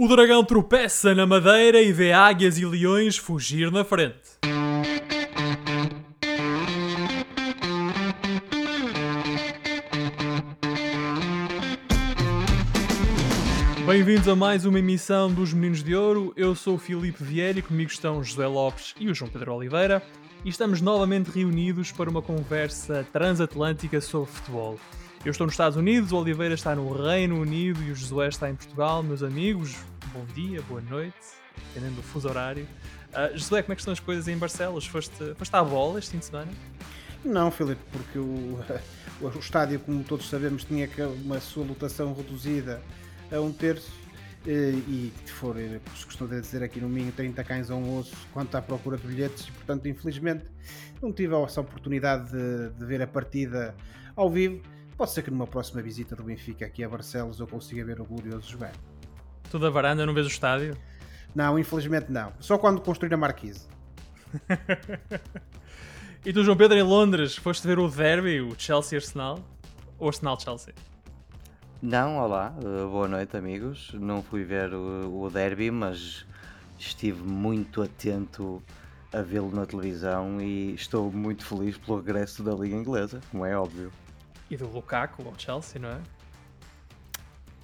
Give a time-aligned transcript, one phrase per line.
[0.00, 4.38] O dragão tropeça na madeira e vê águias e leões fugir na frente.
[13.84, 16.32] Bem-vindos a mais uma emissão dos Meninos de Ouro.
[16.36, 20.00] Eu sou o Filipe Vieira e comigo estão José Lopes e o João Pedro Oliveira.
[20.44, 24.78] E estamos novamente reunidos para uma conversa transatlântica sobre futebol.
[25.24, 28.48] Eu estou nos Estados Unidos, o Oliveira está no Reino Unido e o Josué está
[28.48, 29.02] em Portugal.
[29.02, 29.76] Meus amigos,
[30.12, 31.16] bom dia, boa noite,
[31.56, 32.66] dependendo do fuso horário.
[33.10, 34.86] Uh, Josué, como é que estão as coisas em Barcelos?
[34.86, 36.52] Foste, foste à bola este fim de semana?
[37.24, 38.60] Não, Filipe, porque o,
[39.20, 40.88] o estádio, como todos sabemos, tinha
[41.24, 42.80] uma sua lotação reduzida
[43.30, 43.92] a um terço
[44.46, 45.56] e se for,
[45.96, 49.06] se costuma dizer aqui no Minho, 30 cães a um osso quanto à procura de
[49.06, 50.44] bilhetes portanto, infelizmente,
[51.02, 53.74] não tive essa oportunidade de, de ver a partida
[54.16, 54.62] ao vivo
[54.98, 58.04] Pode ser que numa próxima visita do Benfica aqui a Barcelos eu consiga ver o
[58.04, 58.72] glorioso jogar.
[59.48, 60.76] Tu da varanda não vês o estádio?
[61.32, 62.32] Não, infelizmente não.
[62.40, 63.64] Só quando construir a marquise.
[66.26, 69.38] e tu, João Pedro, em Londres, foste ver o derby, o Chelsea-Arsenal?
[70.00, 70.74] Ou Arsenal-Chelsea?
[71.80, 73.92] Não, olá, eh, boa noite amigos.
[73.94, 76.26] Não fui ver o, o derby, mas
[76.76, 78.60] estive muito atento
[79.12, 83.56] a vê-lo na televisão e estou muito feliz pelo regresso da Liga Inglesa, como é
[83.56, 83.92] óbvio.
[84.50, 86.00] E do Lukaku ao Chelsea, não é?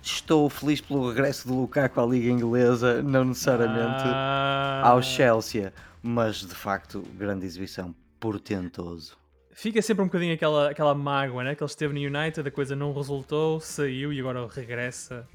[0.03, 4.83] Estou feliz pelo regresso do Lukaku à Liga Inglesa, não necessariamente ah...
[4.85, 9.17] ao Chelsea, mas de facto, grande exibição, portentoso.
[9.53, 11.55] Fica sempre um bocadinho aquela, aquela mágoa, né?
[11.55, 15.27] Que ele esteve no United, a coisa não resultou, saiu e agora regressa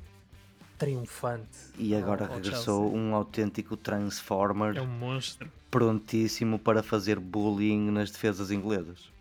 [0.77, 1.57] triunfante.
[1.77, 2.99] E agora ao, ao regressou Chelsea.
[2.99, 4.77] um autêntico Transformer.
[4.77, 5.51] É um monstro.
[5.71, 9.11] Prontíssimo para fazer bullying nas defesas inglesas.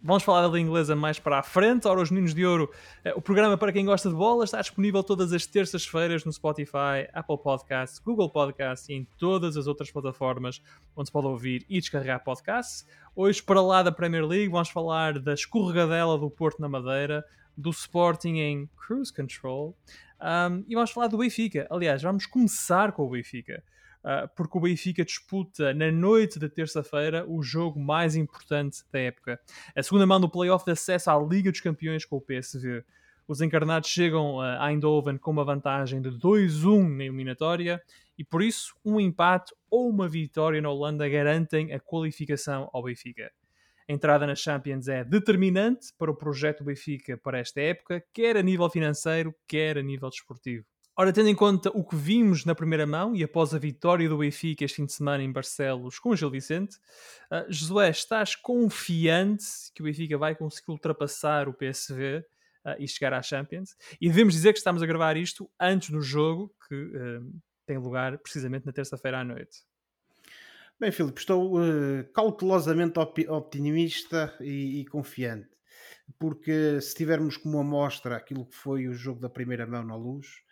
[0.00, 1.88] Vamos falar da Inglesa mais para a frente.
[1.88, 2.70] Ora, os Meninos de Ouro,
[3.04, 7.08] eh, o programa para quem gosta de bola, está disponível todas as terças-feiras no Spotify,
[7.12, 10.62] Apple Podcasts, Google Podcasts e em todas as outras plataformas
[10.94, 12.86] onde se pode ouvir e descarregar podcasts.
[13.14, 17.24] Hoje, para lá da Premier League, vamos falar da escorregadela do Porto na Madeira,
[17.56, 19.76] do Sporting em Cruise Control
[20.20, 21.66] um, e vamos falar do Benfica.
[21.70, 23.62] Aliás, vamos começar com o Benfica.
[24.02, 29.40] Ah, porque o Benfica disputa na noite de terça-feira o jogo mais importante da época.
[29.74, 32.84] A segunda mão do playoff de acesso à Liga dos Campeões com o PSV.
[33.26, 37.82] Os encarnados chegam a Eindhoven com uma vantagem de 2-1 na eliminatória
[38.16, 43.30] e por isso um empate ou uma vitória na Holanda garantem a qualificação ao Benfica.
[43.88, 48.42] A entrada na Champions é determinante para o projeto Benfica para esta época, quer a
[48.42, 50.64] nível financeiro, quer a nível desportivo.
[51.00, 54.18] Ora, tendo em conta o que vimos na primeira mão e após a vitória do
[54.18, 56.76] Benfica este fim de semana em Barcelos com o Gil Vicente,
[57.30, 62.24] uh, Josué, estás confiante que o Benfica vai conseguir ultrapassar o PSV uh,
[62.64, 63.76] ah, e chegar à Champions?
[64.00, 67.32] E devemos dizer que estamos a gravar isto antes do jogo que uh,
[67.64, 69.58] tem lugar precisamente na terça-feira à noite.
[70.80, 71.60] Bem, Filipe, estou
[72.12, 75.48] cautelosamente op optimista e, e confiante
[76.18, 80.42] porque se tivermos como amostra aquilo que foi o jogo da primeira mão na luz,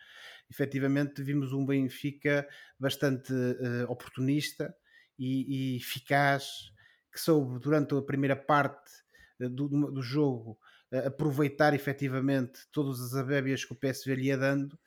[0.49, 2.47] efetivamente vimos um Benfica
[2.79, 4.73] bastante uh, oportunista
[5.17, 6.71] e, e, eficaz,
[7.11, 8.91] que soube durante a primeira parte
[9.41, 10.57] uh, do, do, jogo
[10.91, 14.77] uh, aproveitar efetivamente todas as abébias que o PSV lhe ia dando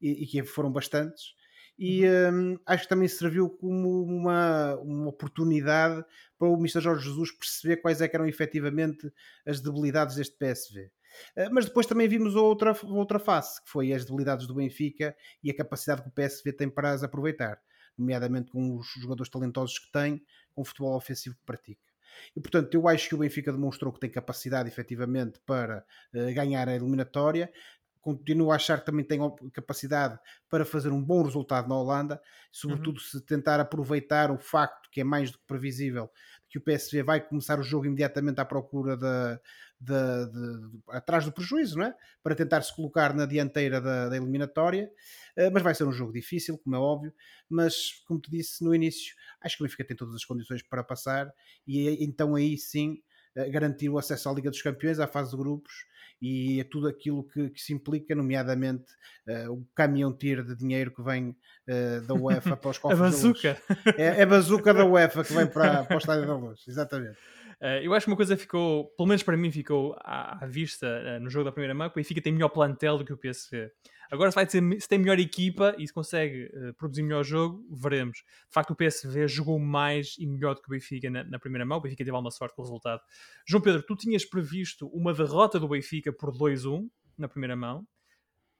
[0.00, 1.36] e, e que foram bastantes.
[1.78, 2.54] E uhum.
[2.54, 6.04] um, acho que também serviu como uma, uma oportunidade
[6.36, 6.80] para o Mr.
[6.80, 9.12] Jorge Jesus perceber quais é eram efetivamente
[9.46, 10.90] as debilidades deste PSV.
[11.36, 15.50] Eh, mas depois também vimos outra, outra face, que foi as debilidades do Benfica e
[15.50, 17.60] a capacidade que o PSV tem para as aproveitar,
[17.96, 20.22] nomeadamente com os jogadores talentosos que tem,
[20.54, 21.88] com o futebol ofensivo que pratica.
[22.34, 25.84] E portanto, eu acho que o Benfica demonstrou que tem capacidade efetivamente para
[26.14, 27.52] uh, ganhar a eliminatória.
[28.00, 29.20] Continuo a achar que também tem
[29.52, 30.18] capacidade
[30.48, 33.04] para fazer um bom resultado na Holanda, sobretudo uhum.
[33.04, 36.10] se tentar aproveitar o facto que é mais do que previsível
[36.48, 39.38] que o PSV vai começar o jogo imediatamente à procura da,
[39.80, 41.94] de, de, de, atrás do prejuízo, não é?
[42.22, 44.90] Para tentar se colocar na dianteira da, da eliminatória.
[45.36, 47.12] Uh, mas vai ser um jogo difícil, como é óbvio.
[47.48, 50.82] Mas, como te disse no início, acho que o Benfica tem todas as condições para
[50.82, 51.32] passar
[51.66, 53.00] e então aí sim
[53.36, 55.72] uh, garantir o acesso à Liga dos Campeões, à fase de grupos
[56.20, 58.92] e a tudo aquilo que, que se implica, nomeadamente
[59.28, 63.04] uh, o caminhão tiro de dinheiro que vem uh, da UEFA para os cofres a
[63.04, 63.62] bazuca.
[63.96, 67.16] É, é a bazuca da UEFA que vem para, para o Estádio da Luz, exatamente.
[67.60, 70.86] Uh, eu acho que uma coisa ficou, pelo menos para mim, ficou à, à vista
[70.86, 73.16] uh, no jogo da primeira mão, que o Benfica tem melhor plantel do que o
[73.16, 73.70] PSV.
[74.10, 77.66] Agora, se, vai dizer, se tem melhor equipa e se consegue uh, produzir melhor jogo,
[77.70, 78.18] veremos.
[78.18, 81.66] De facto, o PSV jogou mais e melhor do que o Benfica na, na, primeira
[81.66, 81.78] mão.
[81.78, 83.00] O Benfica teve alguma sorte com o resultado.
[83.44, 86.88] João Pedro, tu tinhas previsto uma derrota do Benfica por 2-1
[87.18, 87.84] na primeira mão.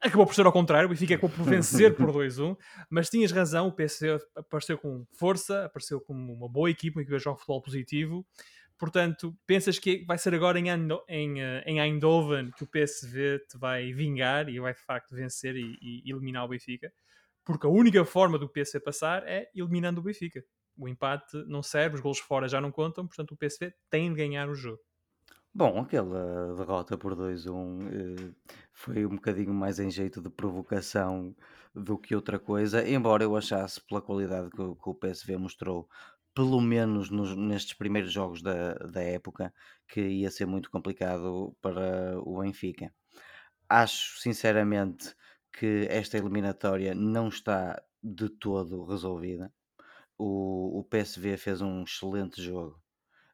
[0.00, 2.56] Acabou por ser ao contrário, o Benfica acabou por vencer por 2-1,
[2.88, 7.16] mas tinhas razão, o PSV apareceu com força, apareceu como uma boa equipa, uma equipa
[7.16, 8.24] de jogo futebol positivo.
[8.78, 10.68] Portanto, pensas que vai ser agora em,
[11.08, 15.56] em, eh, em Eindhoven que o PSV te vai vingar e vai de facto vencer
[15.56, 16.92] e, e eliminar o Benfica?
[17.44, 20.44] Porque a única forma do PSV passar é eliminando o Benfica.
[20.76, 24.16] O empate não serve, os gols fora já não contam, portanto o PSV tem de
[24.16, 24.80] ganhar o jogo.
[25.52, 28.34] Bom, aquela derrota por 2-1 eh,
[28.72, 31.34] foi um bocadinho mais em jeito de provocação
[31.74, 35.88] do que outra coisa, embora eu achasse pela qualidade que o PSV mostrou,
[36.38, 39.52] pelo menos nos- nestes primeiros jogos da, da época,
[39.88, 42.92] que ia ser muito complicado para o Benfica.
[43.68, 45.14] Acho sinceramente
[45.52, 49.52] que esta eliminatória não está de todo resolvida.
[50.18, 52.80] O, o PSV fez um excelente jogo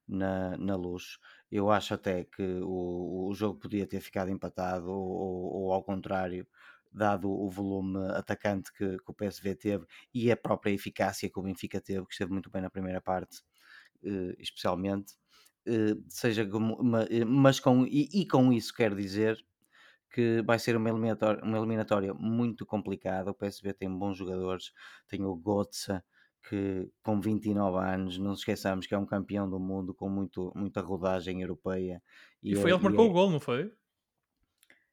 [0.08, 1.18] na, na luz.
[1.50, 5.82] Eu acho até que o, o jogo podia ter ficado empatado, ou, ou, ou ao
[5.84, 6.46] contrário,
[6.94, 11.42] dado o volume atacante que, que, o PSV teve e a própria eficácia que o
[11.42, 13.42] Benfica teve, que esteve muito bem na primeira parte,
[14.04, 15.14] eh, especialmente.
[15.66, 16.78] Eh, seja como,
[17.26, 19.36] mas com, e, e com isso quer dizer
[20.10, 23.32] que vai ser uma eliminatória, uma eliminatória muito complicada.
[23.32, 24.72] O PSV tem bons jogadores,
[25.08, 26.04] tem o Gotza,
[26.48, 30.80] que com 29 anos, não esqueçamos que é um campeão do mundo com muito, muita
[30.80, 32.00] rodagem europeia.
[32.42, 33.08] E, e foi é, ele que marcou é...
[33.08, 33.72] o gol, não foi?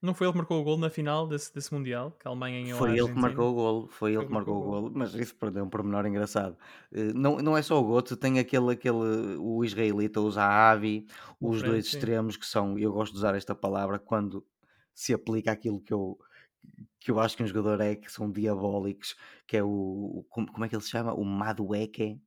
[0.02, 2.64] Não foi ele que marcou o gol na final desse, desse Mundial, que a Alemanha
[2.64, 5.36] ganhou Foi ele que marcou o gol, foi, ele que marcou o gol, mas isso
[5.36, 6.58] perdeu um pormenor engraçado.
[6.92, 11.06] Eh, não, não é só o Goto, tem aquele, aquele o israelita, o Zahavi,
[11.40, 11.98] os frente, dois sim.
[11.98, 14.44] extremos que são, eu gosto de usar esta palavra quando
[14.92, 16.18] se aplica aquilo que eu,
[17.00, 19.16] que eu acho que um jogador é, que são diabólicos,
[19.46, 21.14] que é o, como, como é que ele se chama?
[21.14, 22.20] O Madueke,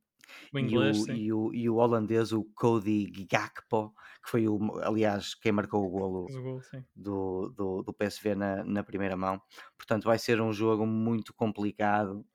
[0.53, 3.93] o inglês, e, o, e, o, e o holandês, o Cody Gakpo,
[4.23, 6.61] que foi, o, aliás, quem marcou o golo gol,
[6.95, 9.41] do, do, do PSV na, na primeira mão.
[9.77, 12.25] Portanto, vai ser um jogo muito complicado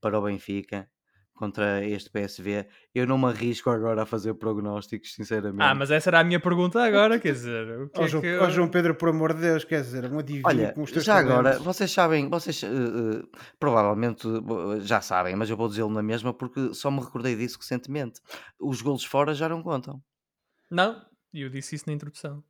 [0.00, 0.90] para o Benfica
[1.42, 2.68] contra este PSV.
[2.94, 5.60] Eu não me arrisco agora a fazer prognósticos, sinceramente.
[5.60, 7.80] Ah, mas essa era a minha pergunta agora, quer dizer...
[7.80, 8.38] O que oh, é João, que...
[8.38, 11.04] oh, João Pedro, por amor de Deus, quer dizer, um adivinho Olha, com os teus
[11.04, 11.32] já talentos.
[11.36, 13.28] agora, vocês sabem, vocês uh, uh,
[13.58, 17.58] provavelmente uh, já sabem, mas eu vou dizê-lo na mesma porque só me recordei disso
[17.58, 18.20] recentemente.
[18.60, 20.00] Os golos fora já não contam.
[20.70, 21.04] Não,
[21.34, 22.44] eu disse isso na introdução.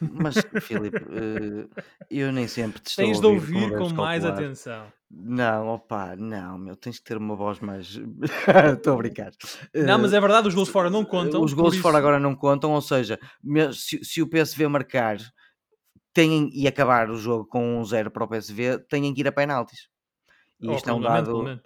[0.00, 1.68] Mas, Filipe, uh,
[2.10, 4.42] eu nem sempre te estou Tens a de ouvir ouvir como com mais calcular.
[4.42, 4.92] atenção.
[5.10, 7.96] Não, opá, não, meu, tens que ter uma voz mais.
[8.76, 9.30] Estou a brincar.
[9.74, 11.42] Não, mas Uh, é verdade, os gols fora não contam.
[11.42, 13.18] os gols fora isso- agora não contam, ou seja,
[13.74, 15.18] se, se o PSV marcar
[16.14, 19.32] têm, e acabar o jogo com um zero para o PSV, têm que ir a
[19.32, 19.88] penaltis.
[20.60, 21.60] E Ou isto é um dado, eh,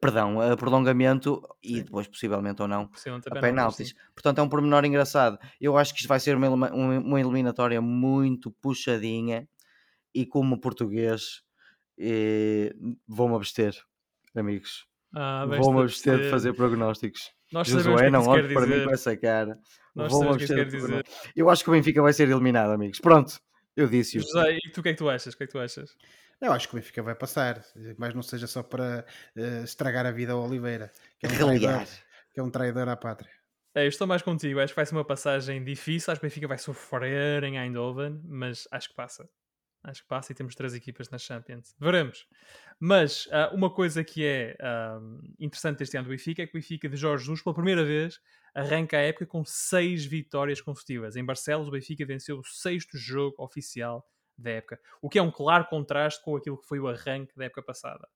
[0.00, 1.82] perdão, a prolongamento e Sim.
[1.82, 3.94] depois possivelmente ou não Possivelmente a penaltis.
[4.14, 5.38] Portanto, é um pormenor engraçado.
[5.60, 9.48] Eu acho que isto vai ser uma, uma- uma eliminatória muito puxadinha
[10.14, 11.42] e como português
[11.98, 12.74] eh,
[13.06, 13.74] vou-me abster,
[14.34, 14.86] amigos.
[15.16, 17.30] Ah, Vou-me abster de fazer prognósticos.
[17.52, 19.56] Nós sabemos o que Josué, é não olhe para mim com essa cara.
[19.94, 21.06] Vou-me isso abster de dizer.
[21.36, 22.98] Eu acho que o Benfica vai ser eliminado, amigos.
[22.98, 23.38] Pronto,
[23.76, 24.20] eu disse-o.
[24.22, 25.34] José, e tu o que é que tu achas?
[25.34, 25.96] O que é que tu achas?
[26.44, 27.64] Eu acho que o Benfica vai passar,
[27.96, 29.04] mas não seja só para
[29.36, 31.86] eh, estragar a vida ao Oliveira, que é um traidor,
[32.32, 33.32] que é um traidor à pátria.
[33.74, 34.60] É, eu estou mais contigo.
[34.60, 36.12] Acho que vai ser uma passagem difícil.
[36.12, 39.28] Acho que o Benfica vai sofrer em Eindhoven, mas acho que passa.
[39.82, 41.74] Acho que passa e temos três equipas na Champions.
[41.78, 42.26] Veremos.
[42.78, 45.00] Mas ah, uma coisa que é ah,
[45.40, 48.20] interessante este ano do Benfica é que o Benfica de Jorge Jesus, pela primeira vez,
[48.54, 51.16] arranca a época com seis vitórias consecutivas.
[51.16, 55.30] Em Barcelos, o Benfica venceu o sexto jogo oficial da época, o que é um
[55.30, 58.08] claro contraste com aquilo que foi o arranque da época passada.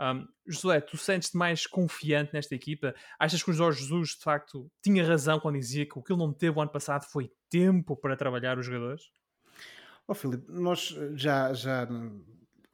[0.00, 2.94] Um, José, tu sentes-te mais confiante nesta equipa?
[3.18, 6.20] Achas que o Jorge Jesus, de facto, tinha razão quando dizia que o que ele
[6.20, 9.02] não teve o ano passado foi tempo para trabalhar os jogadores?
[10.06, 11.86] Ó Filipe, nós já, já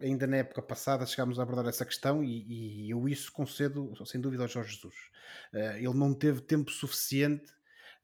[0.01, 4.21] ainda na época passada chegámos a abordar essa questão e, e eu isso concedo sem
[4.21, 4.95] dúvida ao Jorge Jesus.
[5.53, 7.51] Eh, ele não teve tempo suficiente,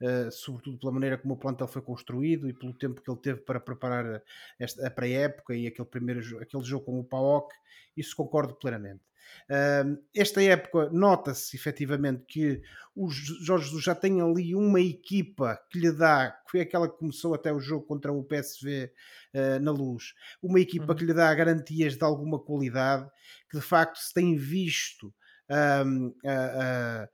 [0.00, 3.40] eh, sobretudo pela maneira como o plantel foi construído e pelo tempo que ele teve
[3.40, 4.22] para preparar
[4.58, 7.54] esta, a pré-época e aquele primeiro aquele jogo com o PAOK,
[7.96, 9.02] isso concordo plenamente.
[9.48, 12.62] Um, esta época nota-se efetivamente que
[12.96, 16.98] o Jorge Jesus já tem ali uma equipa que lhe dá, que foi aquela que
[16.98, 18.92] começou até o jogo contra o PSV
[19.32, 20.96] eh, na luz, uma equipa Uhum.
[20.96, 23.08] que lhe dá garantias de alguma qualidade,
[23.48, 25.14] que de facto se tem visto
[25.48, 27.08] a-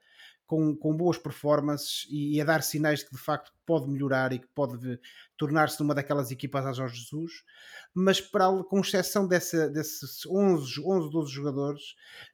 [0.46, 4.32] com, com boas performances e, e a dar sinais de que de facto pode melhorar
[4.32, 5.00] e que pode
[5.36, 7.32] tornar-se numa daquelas equipas a Jorge Jesus,
[7.92, 11.82] mas para, com exceção dessa, desses 11, 11, 12 jogadores,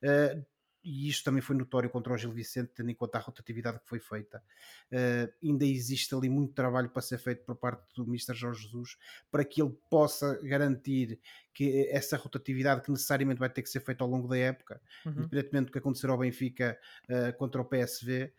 [0.02, 0.42] eh,
[0.85, 3.89] e isto também foi notório contra o Gil Vicente, tendo em conta a rotatividade que
[3.89, 4.43] foi feita.
[4.91, 8.35] Uh, ainda existe ali muito trabalho para ser feito por parte do Mr.
[8.35, 8.97] Jorge Jesus
[9.31, 11.21] para que ele possa garantir
[11.55, 15.12] que essa rotatividade que necessariamente vai ter que ser feita ao longo da época, uhum.
[15.12, 18.33] independentemente do que acontecer ao Benfica uh, contra o PSV,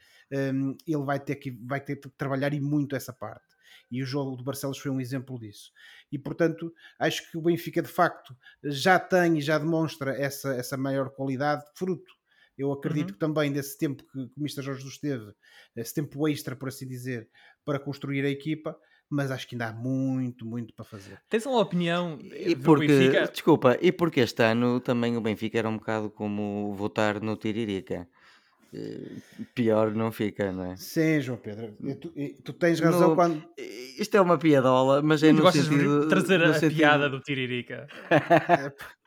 [0.53, 3.53] um, ele vai ter, que, vai ter que trabalhar e muito essa parte.
[3.89, 5.71] E o jogo do Barcelos foi um exemplo disso.
[6.11, 10.75] E portanto, acho que o Benfica de facto já tem e já demonstra essa, essa
[10.75, 12.13] maior qualidade, fruto
[12.57, 13.13] eu acredito uhum.
[13.13, 14.61] que também desse tempo que, que o Mr.
[14.61, 15.33] Jorge Jesus teve,
[15.75, 17.27] esse tempo extra, por assim dizer,
[17.65, 18.77] para construir a equipa,
[19.09, 21.19] mas acho que ainda há muito, muito para fazer.
[21.29, 23.27] Tens uma opinião e porque, Benfica?
[23.27, 28.07] Desculpa, e porque este ano também o Benfica era um bocado como votar no Tiririca.
[28.73, 29.21] Eh,
[29.53, 30.75] pior não fica, não é?
[30.77, 32.11] Sim, João Pedro, tu,
[32.43, 33.43] tu tens razão no, quando.
[33.99, 36.01] Isto é uma piadola, mas é no sentido.
[36.01, 36.77] De trazer no a sentido...
[36.77, 37.87] piada do Tiririca.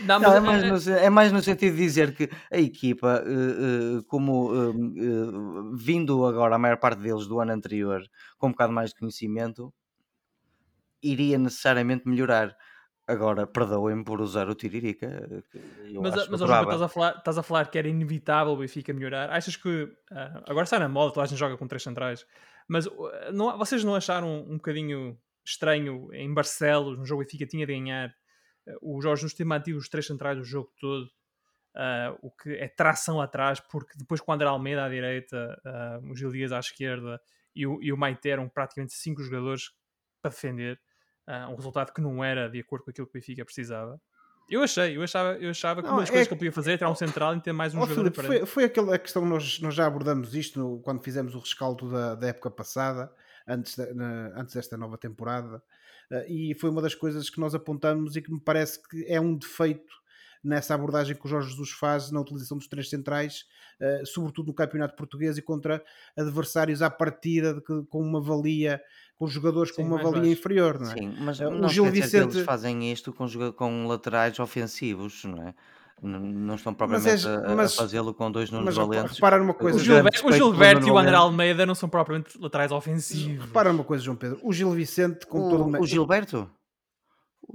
[0.00, 3.98] Não, não, é, mais no, é, mais no, sentido de dizer que a equipa, uh,
[3.98, 8.02] uh, como uh, vindo agora a maior parte deles do ano anterior
[8.38, 9.72] com um bocado mais de conhecimento,
[11.02, 12.56] iria necessariamente melhorar.
[13.08, 15.28] Agora, perdoem-me por usar o Tiririca.
[15.94, 19.30] mas, mas João, estás a, falar, estás a falar que era inevitável o Benfica melhorar.
[19.30, 19.88] Achas que
[20.44, 22.26] agora está na moda, toda a gente joga com três centrais,
[22.66, 22.88] mas
[23.32, 28.12] não, vocês não acharam um bocadinho estranho em Barcelos, no jogo Benfica tinha de ganhar?
[28.80, 31.04] O Jorge nos tem mantido os três centrais o jogo todo,
[31.76, 35.60] uh, o que é tração atrás, porque depois com o André Almeida à direita,
[36.02, 37.20] uh, o Gil Dias à esquerda
[37.54, 39.70] e o, e o Maite eram praticamente cinco jogadores
[40.20, 40.80] para defender,
[41.28, 44.00] uh, um resultado que não era de acordo com aquilo que o Benfica precisava.
[44.48, 46.70] Eu achei, eu achava, eu achava que uma das é coisas que ele podia fazer
[46.70, 49.26] era tirar um central e ter mais um oh, jogador Filipe, foi, foi aquela questão,
[49.26, 53.12] nós, nós já abordamos isto no, quando fizemos o rescaldo da, da época passada,
[53.46, 55.60] antes, de, na, antes desta nova temporada,
[56.28, 59.36] e foi uma das coisas que nós apontamos e que me parece que é um
[59.36, 59.94] defeito
[60.46, 63.44] nessa abordagem que o Jorge Jesus faz na utilização dos três centrais,
[63.80, 65.82] uh, sobretudo no campeonato português e contra
[66.16, 68.80] adversários à partida de que, com uma valia,
[69.16, 70.94] com jogadores Sim, com uma valia inferior, não é?
[70.94, 72.36] Sim, mas uh, o Gil Vicente...
[72.36, 75.54] eles fazem isto com, com laterais ofensivos, não é?
[76.02, 79.14] Não estão propriamente é, mas, a, fazê-lo com dois Nunes Valentes.
[79.14, 82.70] Repara numa coisa, o Gilberto, o Gilberto e o André Almeida não são propriamente laterais
[82.70, 83.46] ofensivos.
[83.46, 84.38] Repara numa coisa, João Pedro.
[84.42, 85.82] O Gil Vicente, com o, todo o.
[85.82, 86.50] O Gilberto?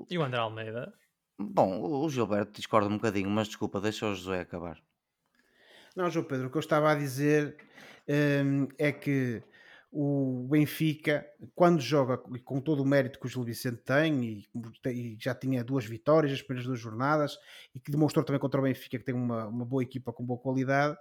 [0.09, 0.91] E o André Almeida?
[1.37, 4.77] Bom, o Gilberto discorda um bocadinho, mas desculpa, deixa o José acabar.
[5.95, 7.57] Não, João Pedro, o que eu estava a dizer
[8.07, 9.43] hum, é que
[9.91, 14.49] o Benfica, quando joga com todo o mérito que o Gil Vicente tem e,
[14.87, 17.37] e, já tinha duas vitórias nas primeiras duas jornadas
[17.75, 20.39] e que demonstrou também contra o Benfica que tem uma, uma boa equipa com boa
[20.39, 20.97] qualidade,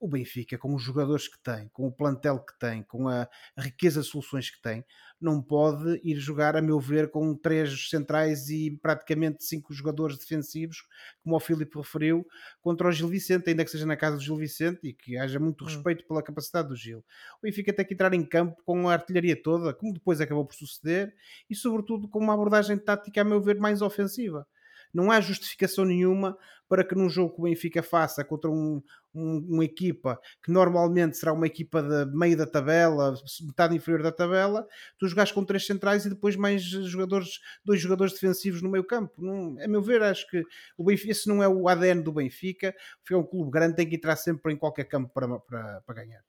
[0.00, 4.00] o Benfica, com os jogadores que tem, com o plantel que tem, com a, riqueza
[4.00, 4.84] de soluções que tem,
[5.20, 10.82] não pode ir jogar, a meu ver, com três centrais e praticamente cinco jogadores defensivos,
[11.22, 12.26] como o Filipe referiu,
[12.60, 15.38] contra o Gil Vicente, ainda que seja na casa do Gil Vicente e que haja
[15.38, 15.68] muito hum.
[15.68, 16.98] respeito pela capacidade do Gil.
[17.38, 20.54] O Benfica tem que entrar em campo com a artilharia toda, como depois acabou por
[20.54, 21.14] suceder,
[21.48, 24.46] e sobretudo com uma abordagem tática, a meu ver, mais ofensiva.
[24.92, 26.36] Não há justificação nenhuma
[26.68, 28.82] para que num jogo que o Benfica faça contra um,
[29.14, 34.10] um, uma equipa que normalmente será uma equipa de meio da tabela, metade inferior da
[34.10, 34.66] tabela,
[34.98, 39.12] tu jogares com três centrais e depois mais jogadores, dois jogadores defensivos no meio campo.
[39.18, 40.42] Não, a meu ver, acho que
[40.76, 43.86] o Benfica, esse não é o ADN do Benfica, porque é um clube grande, tem
[43.86, 46.22] que entrar sempre em qualquer campo para, para, para ganhar.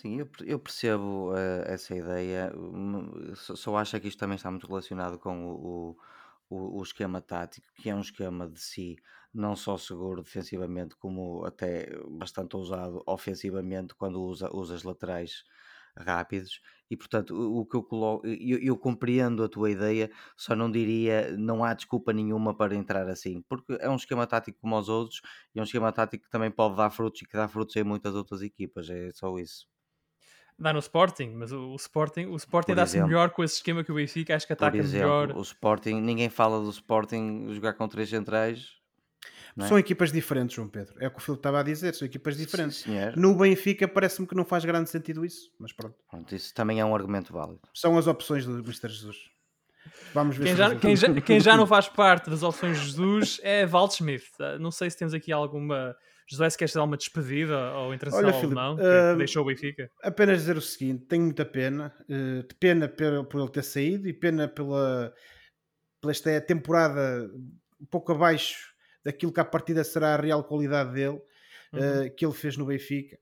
[0.00, 2.52] Sim, eu, percebo uh, essa ideia,
[3.34, 5.96] só, só acho que isto também está muito relacionado com o, o,
[6.50, 8.96] o esquema tático, que é um esquema de si
[9.32, 15.44] não só seguro defensivamente, como até bastante ousado ofensivamente quando usa, usa as laterais
[15.96, 16.60] rápidos.
[16.90, 21.36] E portanto o que eu coloco eu, eu, compreendo a tua ideia só não diria
[21.36, 25.20] não há desculpa nenhuma para entrar assim porque é um esquema tático como os outros
[25.54, 27.84] e é um esquema tático que também pode dar frutos e que dá frutos em
[27.84, 29.66] muitas outras equipas é só isso
[30.58, 33.92] dá no Sporting, mas o, o Sporting, o Sporting dá-se melhor com esse esquema que
[33.92, 35.36] o Benfica, acho que ataca exemplo, melhor.
[35.36, 38.76] O Sporting, ninguém fala do Sporting jogar com três centrais.
[39.56, 39.66] É?
[39.66, 40.94] São equipas diferentes, João Pedro.
[41.00, 42.78] É o que o Filipe estava a dizer, são equipas diferentes.
[42.78, 45.96] Sim, no Benfica parece-me que não faz grande sentido isso, mas pronto.
[46.08, 46.34] pronto.
[46.34, 47.60] Isso também é um argumento válido.
[47.74, 48.88] São as opções do Mr.
[48.88, 49.30] Jesus.
[50.12, 53.40] Vamos ver quem, já, quem, já, quem já não faz parte das opções de Jesus
[53.42, 54.26] é Waldschmidt.
[54.60, 55.96] Não sei se temos aqui alguma
[56.30, 59.46] José, se queres dar uma despedida ao internacional Olha, Filipe, alemão uh, que deixou o
[59.46, 59.90] Benfica?
[60.02, 64.12] Apenas dizer o seguinte: tenho muita pena, uh, pena por, por ele ter saído e
[64.12, 65.14] pena pela,
[66.00, 67.30] pela esta temporada
[67.80, 71.18] um pouco abaixo daquilo que à partida será a real qualidade dele,
[71.72, 72.06] uhum.
[72.06, 73.18] uh, que ele fez no Benfica.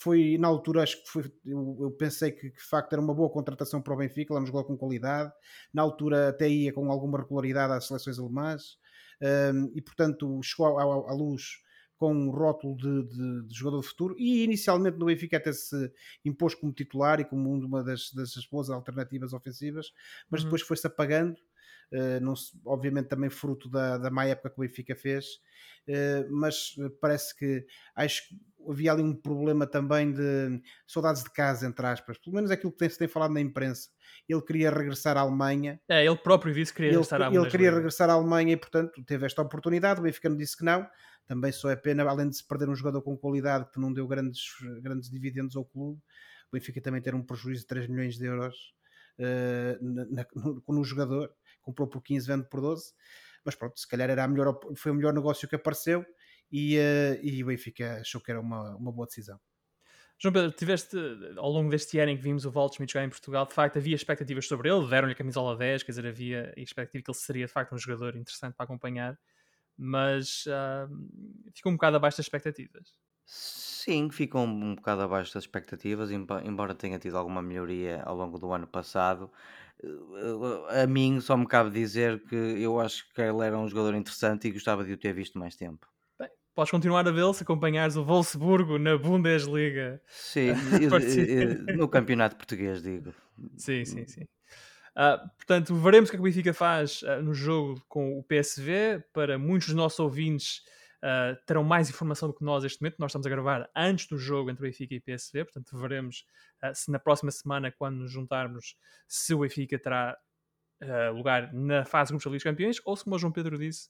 [0.00, 3.14] Foi na altura, acho que foi, eu, eu pensei que, que, de facto era uma
[3.14, 5.32] boa contratação para o Benfica, lá nos jogou com qualidade.
[5.72, 8.78] Na altura, até ia com alguma regularidade às seleções alemãs
[9.74, 11.58] e, portanto, chegou à, à, à luz
[11.98, 15.92] com um rótulo de, de, de, jogador de futuro e inicialmente no Benfica até se
[16.24, 19.92] impôs como titular e como uma das, das boas alternativas ofensivas,
[20.30, 20.46] mas uhum.
[20.46, 21.36] depois foi-se apagando.
[21.90, 25.24] Uh, se, obviamente também fruto da, da má época que o Benfica fez,
[25.88, 27.64] uh, mas parece que
[27.96, 28.36] acho que
[28.70, 32.72] havia ali um problema também de saudades de casa, entre aspas, pelo menos é aquilo
[32.72, 33.88] que tem, se tem falado na imprensa.
[34.28, 35.80] Ele queria regressar à Alemanha.
[35.88, 37.42] É, ele próprio disse que queria ele, regressar à Alemanha.
[37.42, 40.00] Ele queria regressar à Alemanha e, portanto, teve esta oportunidade.
[40.00, 40.86] O Benfica não disse que não.
[41.28, 44.08] Também só é pena, além de se perder um jogador com qualidade que não deu
[44.08, 44.42] grandes,
[44.82, 46.00] grandes dividendos ao clube,
[46.50, 48.56] o Benfica também ter um prejuízo de 3 milhões de euros
[49.20, 51.30] uh, na, no, no jogador.
[51.62, 52.92] Comprou por 15, vende por 12
[53.48, 56.04] mas pronto, se calhar era a melhor, foi o melhor negócio que apareceu
[56.52, 59.40] e, uh, e o Benfica achou que era uma, uma boa decisão.
[60.20, 60.96] João Pedro, tiveste
[61.36, 63.94] ao longo deste ano em que vimos o Waldschmidt jogar em Portugal, de facto havia
[63.94, 67.52] expectativas sobre ele, deram-lhe a camisola 10, quer dizer, havia expectativa que ele seria de
[67.52, 69.18] facto um jogador interessante para acompanhar,
[69.78, 70.88] mas uh,
[71.54, 72.98] ficou um bocado abaixo das expectativas.
[73.30, 78.52] Sim, ficou um bocado abaixo das expectativas, embora tenha tido alguma melhoria ao longo do
[78.52, 79.30] ano passado.
[80.70, 84.48] A mim só me cabe dizer que eu acho que ele era um jogador interessante
[84.48, 85.86] e gostava de o ter visto mais tempo
[86.54, 90.02] podes continuar a vê-lo se acompanhares o Wolfsburgo na Bundesliga.
[90.06, 90.54] Sim,
[91.78, 93.14] no campeonato português, digo.
[93.56, 94.24] Sim, sim, sim.
[94.98, 98.24] Uh, portanto, veremos o que é que o Benfica faz uh, no jogo com o
[98.24, 99.04] PSV.
[99.12, 100.58] Para muitos dos nossos ouvintes,
[101.04, 102.96] uh, terão mais informação do que nós neste momento.
[102.98, 106.26] Nós estamos a gravar antes do jogo entre o Benfica e o PSV, portanto, veremos
[106.74, 108.76] se na próxima semana, quando nos juntarmos,
[109.06, 110.18] se o Benfica terá
[111.14, 113.88] lugar na fase grupos da Liga dos Campeões ou se, como o João Pedro disse,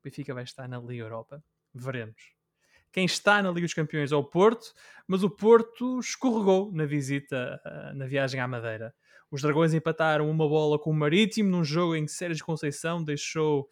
[0.00, 1.42] o Benfica vai estar na Liga Europa
[1.74, 2.34] veremos.
[2.92, 4.72] Quem está na Liga dos Campeões é o Porto,
[5.06, 7.60] mas o Porto escorregou na visita,
[7.94, 8.94] na viagem à Madeira.
[9.30, 13.68] Os Dragões empataram uma bola com o Marítimo num jogo em que Sérgio Conceição deixou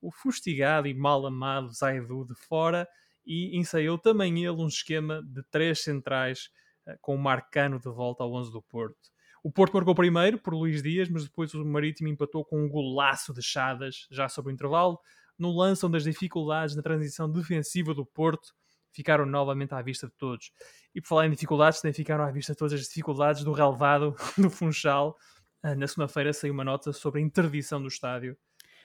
[0.00, 2.86] o fustigado e mal amado Zaidu de fora
[3.26, 6.50] e ensaiou também ele um esquema de três centrais
[6.86, 8.96] uh, com o Marcano de volta ao 11 do Porto.
[9.42, 13.32] O Porto marcou primeiro por Luís Dias, mas depois o Marítimo empatou com um golaço
[13.32, 14.98] de Chadas já sobre o intervalo
[15.38, 18.52] no lance onde as dificuldades na transição defensiva do Porto
[18.92, 20.50] ficaram novamente à vista de todos.
[20.94, 24.50] E por falar em dificuldades, também ficaram à vista todas as dificuldades do relevado do
[24.50, 25.16] Funchal.
[25.62, 28.36] Ah, na segunda-feira saiu uma nota sobre a interdição do estádio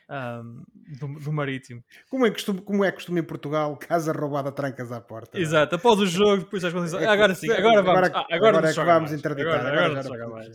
[0.10, 0.64] um,
[1.00, 1.84] do, do, Marítimo.
[2.10, 5.40] Como é, costume, como é costume em Portugal, casa roubada, trancas à porta.
[5.40, 7.04] Exato, após o jogo, depois as condições.
[7.04, 7.90] É, agora sim, agora vamos.
[7.90, 9.60] Agora, ah, agora, agora é que vamos interditar.
[9.60, 10.52] Agora, agora, agora, agora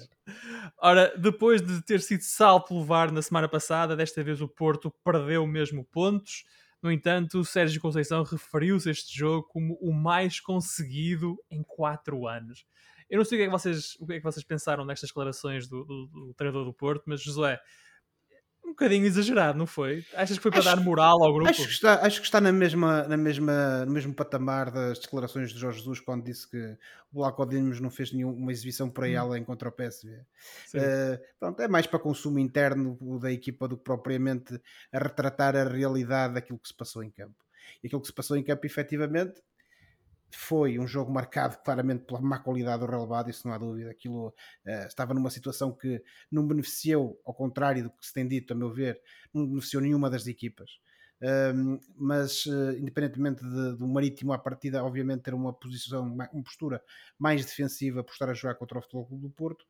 [0.81, 5.47] Ora, depois de ter sido salto levar na semana passada, desta vez o Porto perdeu
[5.47, 6.45] mesmo pontos.
[6.83, 12.27] No entanto, o Sérgio Conceição referiu-se a este jogo como o mais conseguido em 4
[12.27, 12.65] anos.
[13.11, 15.11] Eu não sei o que é que vocês, o que é que vocês pensaram nestas
[15.11, 17.59] declarações do, do, do treinador do Porto, mas Josué,
[18.69, 20.05] um bocadinho exagerado, não foi?
[20.15, 21.51] Achas que foi para acho, dar moral ao grupo?
[21.51, 25.53] Acho que está, acho que está na mesma, na mesma, no mesmo patamar das declarações
[25.53, 26.77] de Jorge Jesus quando disse que
[27.13, 27.39] o Black
[27.81, 29.21] não fez nenhuma exibição por aí hum.
[29.21, 30.11] além contra o PSV.
[30.11, 30.25] Uh,
[30.75, 34.61] eh, pronto, é mais para consumo interno da equipa do que propriamente
[34.93, 37.37] a retratar a realidade daquilo que se passou em campo.
[37.83, 39.41] E aquilo que se passou em campo, efetivamente,
[40.31, 43.91] foi um jogo marcado claramente pela má qualidade do relevado, isso não há dúvida.
[43.91, 48.53] Aquilo uh, estava numa situação que não beneficiou, ao contrário do que se tem dito,
[48.53, 49.01] a meu ver,
[49.33, 50.79] não beneficiou nenhuma das equipas.
[51.97, 56.83] Mas uh, independentemente de, do Marítimo à partida, obviamente ter uma posição, uma, postura
[57.19, 59.65] mais defensiva por estar a jogar contra o Futebol Clube do Porto,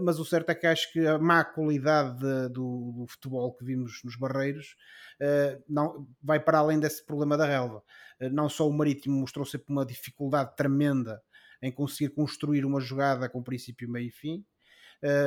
[0.00, 3.64] mas o certo é que acho que a má qualidade de, do, do, futebol que
[3.64, 4.76] vimos nos Barreiros
[5.20, 7.82] uh, não, vai para além desse problema da relva.
[8.32, 11.22] não só o Marítimo mostrou sempre uma dificuldade tremenda
[11.62, 14.44] em conseguir construir uma jogada com princípio, meio e fim,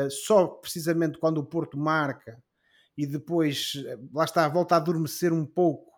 [0.10, 2.42] só precisamente quando o Porto marca
[2.98, 3.74] e depois
[4.14, 5.92] lá está, volta a adormecer um pouco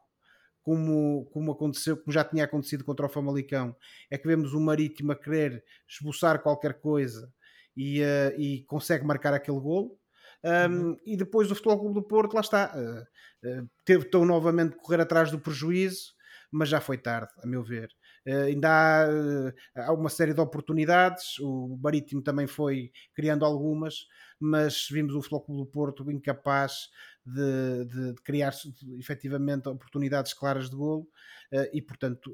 [0.64, 3.76] como, como aconteceu, como já tinha acontecido contra o Famalicão,
[4.10, 7.32] é que vemos o Marítimo a querer esboçar qualquer coisa
[7.76, 9.98] e, uh, e consegue marcar aquele golo.
[10.44, 10.98] Um, uhum.
[11.06, 15.32] E depois o Futebol Clube do Porto, lá está, uh, teve tão novamente correr atrás
[15.32, 16.14] do prejuízo,
[16.52, 17.90] mas já foi tarde, a meu ver.
[18.28, 24.06] Uh, ainda há, uh, há, uma série de oportunidades, o Marítimo também foi criando algumas,
[24.40, 26.90] mas vimos o Futebol Clube do Porto incapaz
[27.26, 28.54] de, de, de criar
[29.00, 31.08] efetivamente oportunidades claras de golo
[31.52, 32.32] uh, e, portanto,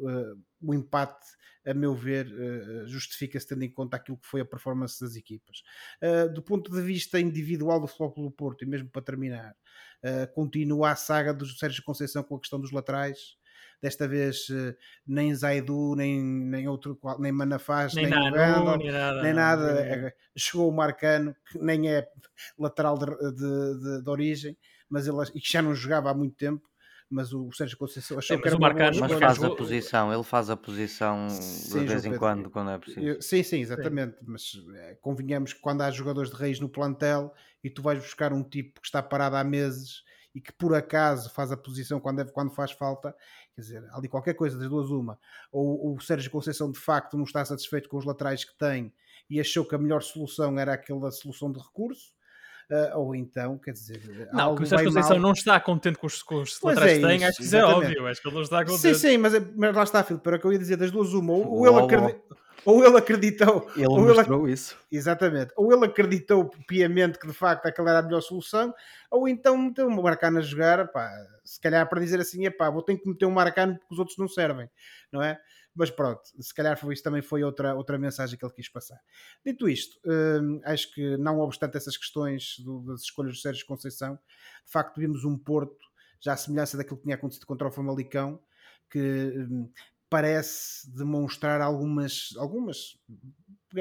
[0.61, 1.25] o empate,
[1.65, 2.27] a meu ver,
[2.87, 5.61] justifica-se tendo em conta aquilo que foi a performance das equipas.
[6.33, 9.55] do ponto de vista individual do Futebol Clube do Porto, e mesmo para terminar,
[10.33, 13.37] continua a saga do Sérgio Conceição com a questão dos laterais
[13.81, 14.75] desta vez eh,
[15.07, 20.15] nem Zaidu, nem, nem outro, nem Manafaz, nem, nem Nanu, nem nada, nem nada.
[20.37, 22.07] Chegou o Marcano, que nem é
[22.57, 24.57] lateral de, de, de, de origem,
[24.89, 26.67] mas ele e que já não jogava há muito tempo.
[27.11, 30.23] mas o Sérgio Conceição achou Sim, que era o Marcano- Mas faz a posição, ele
[30.23, 33.03] faz a posição de Sim, vez João em quando, quando é preciso.
[33.07, 34.17] Eu- sim, sim, exatamente.
[34.27, 38.31] Mas eh, convenhamos que quando há jogadores de raiz no plantel e tu vais buscar
[38.31, 40.03] um tipo que está parado há meses
[40.35, 43.15] e que por acaso faz a posição quando, deve- quando faz falta,
[43.55, 45.17] quer dizer, ali qualquer coisa das duas, uma.
[45.51, 48.93] Ou o Sérgio Conceição de facto não está satisfeito com os laterais que tem
[49.27, 52.13] e achou que a melhor solução era aquela solução de recurso.
[52.71, 55.27] Eh, ou então, quer dizer, Não, algo que o Sérgio vai Conceição mal.
[55.27, 57.63] não está contente com os, com os laterais é que tem, acho que isso é
[57.63, 58.07] óbvio.
[58.07, 58.97] Acho que ele não está Sim, contente.
[58.99, 61.13] sim, mas, é- mas lá está, Filipe, era o que eu ia dizer das duas,
[61.13, 61.33] uma.
[61.33, 62.15] Ou, ou ele,
[62.65, 64.77] ou ele acreditou, Ele ou ele mostrou isso.
[64.91, 65.51] Exatamente.
[65.55, 68.73] Ou ele acreditou piamente que de facto aquela era a melhor solução,
[69.09, 71.09] ou então meteu o Marcano a jogar, pá,
[71.43, 74.17] se calhar para dizer assim, epá, vou ter que meter o Marcano porque os outros
[74.17, 74.69] não servem,
[75.11, 75.39] não é?
[75.79, 78.99] Mas pronto, se calhar foi, isso também foi outra, outra mensagem que ele quis passar.
[79.45, 84.15] Dito isto, hum, acho que não obstante essas questões do- das escolhas do Sérgio Conceição,
[84.65, 85.77] de facto vimos um Porto,
[86.19, 88.41] já à semelhança daquilo que tinha acontecido contra o Famalicão,
[88.89, 88.99] que
[89.49, 89.71] hum,
[90.09, 92.97] parece demonstrar algumas, algumas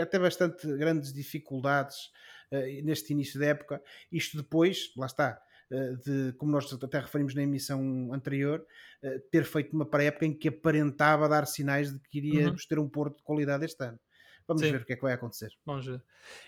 [0.01, 2.11] até bastante grandes dificuldades
[2.51, 3.83] eh, neste início da época.
[4.13, 8.65] Isto depois, lá está, de, como nós até referimos na emissão anterior,
[9.03, 12.89] eh, ter feito uma pré-época em que aparentava dar sinais de que iríamos ter um
[12.89, 13.99] Porto de qualidade este ano.
[14.47, 14.73] Vamos Sim.
[14.73, 15.51] ver o que é que vai acontecer.
[15.67, 16.03] Vamos ver.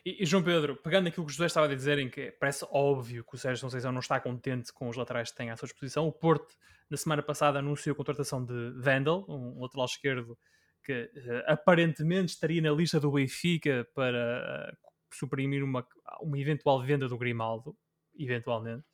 [0.07, 2.67] E, e, João Pedro, pegando aquilo que o José estava a dizer, em que parece
[2.71, 5.67] óbvio que o Sérgio Conceição não está contente com os laterais que tem à sua
[5.69, 6.55] disposição, o Porto,
[6.89, 10.39] na semana passada, anunciou a contratação de Vandal, um lateral esquerdo
[10.83, 14.77] que eh, aparentemente estaria na lista do Benfica para eh,
[15.13, 15.87] suprimir uma,
[16.23, 17.77] uma eventual venda do Grimaldo,
[18.19, 18.85] eventualmente.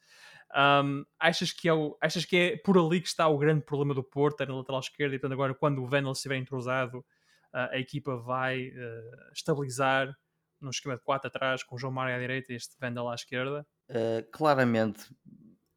[0.55, 3.95] Um, achas, que é o, achas que é por ali que está o grande problema
[3.95, 7.73] do Porto, é na lateral esquerda, e portanto agora quando o Vandal estiver entrosado, uh,
[7.73, 10.15] a equipa vai uh, estabilizar
[10.61, 13.15] num esquema de 4 atrás, com o João Mário à direita e este Vandal à
[13.15, 13.67] esquerda?
[13.91, 15.05] Uh, claramente,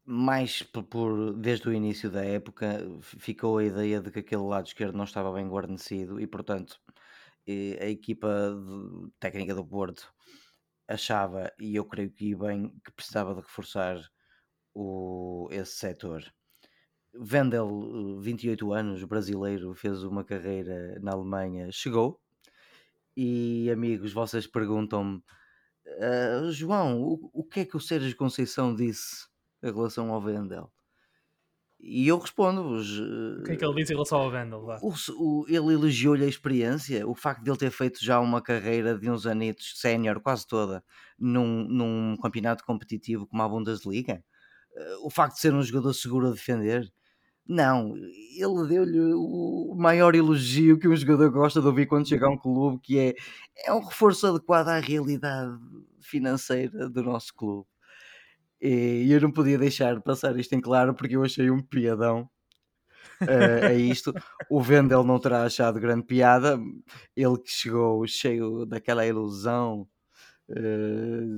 [0.04, 4.66] mais por, por, desde o início da época, ficou a ideia de que aquele lado
[4.66, 6.80] esquerdo não estava bem guarnecido e, portanto,
[7.80, 10.12] a equipa de, técnica do Porto
[10.88, 14.00] achava, e eu creio que bem, que precisava de reforçar
[14.80, 16.24] o, esse setor.
[17.12, 22.20] Vendel, 28 anos, brasileiro, fez uma carreira na Alemanha, chegou.
[23.16, 29.26] E amigos, vocês perguntam-me, uh, João, o, o, que é que o Sérgio Conceição disse
[29.62, 30.72] em relação ao Vendel?
[31.78, 33.00] E eu respondo-vos.
[33.00, 34.64] O que é que ele disse em relação ao Vendel?
[34.80, 38.96] O, o, ele elogiou-lhe a experiência, o facto de ele ter feito já uma carreira
[38.96, 40.84] de uns anitos sénior, quase toda,
[41.18, 44.24] num, num campeonato competitivo como a Bundesliga.
[45.02, 46.90] O facto de ser um jogador seguro a defender.
[47.46, 52.30] Não, ele deu-lhe o maior elogio que um jogador gosta de ouvir quando chega a
[52.30, 53.14] um clube, que é,
[53.66, 55.58] é um reforço adequado à realidade
[56.00, 57.66] financeira do nosso clube.
[58.60, 62.28] E eu não podia deixar passar isto em claro porque eu achei um piadão
[63.22, 64.12] uh, a isto.
[64.48, 66.58] O Vendel não terá achado grande piada,
[67.16, 69.88] ele que chegou cheio daquela ilusão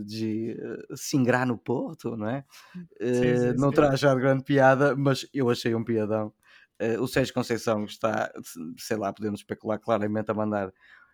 [0.04, 2.44] de uh, se ingrar no Porto, não é?
[3.00, 3.74] Sim, sim, não sim.
[3.74, 6.32] terá achado grande piada, mas eu achei um piadão.
[7.00, 8.32] o Sérgio Conceição está,
[8.78, 10.72] sei lá, podemos especular claramente a mandar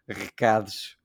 [0.08, 0.98] recados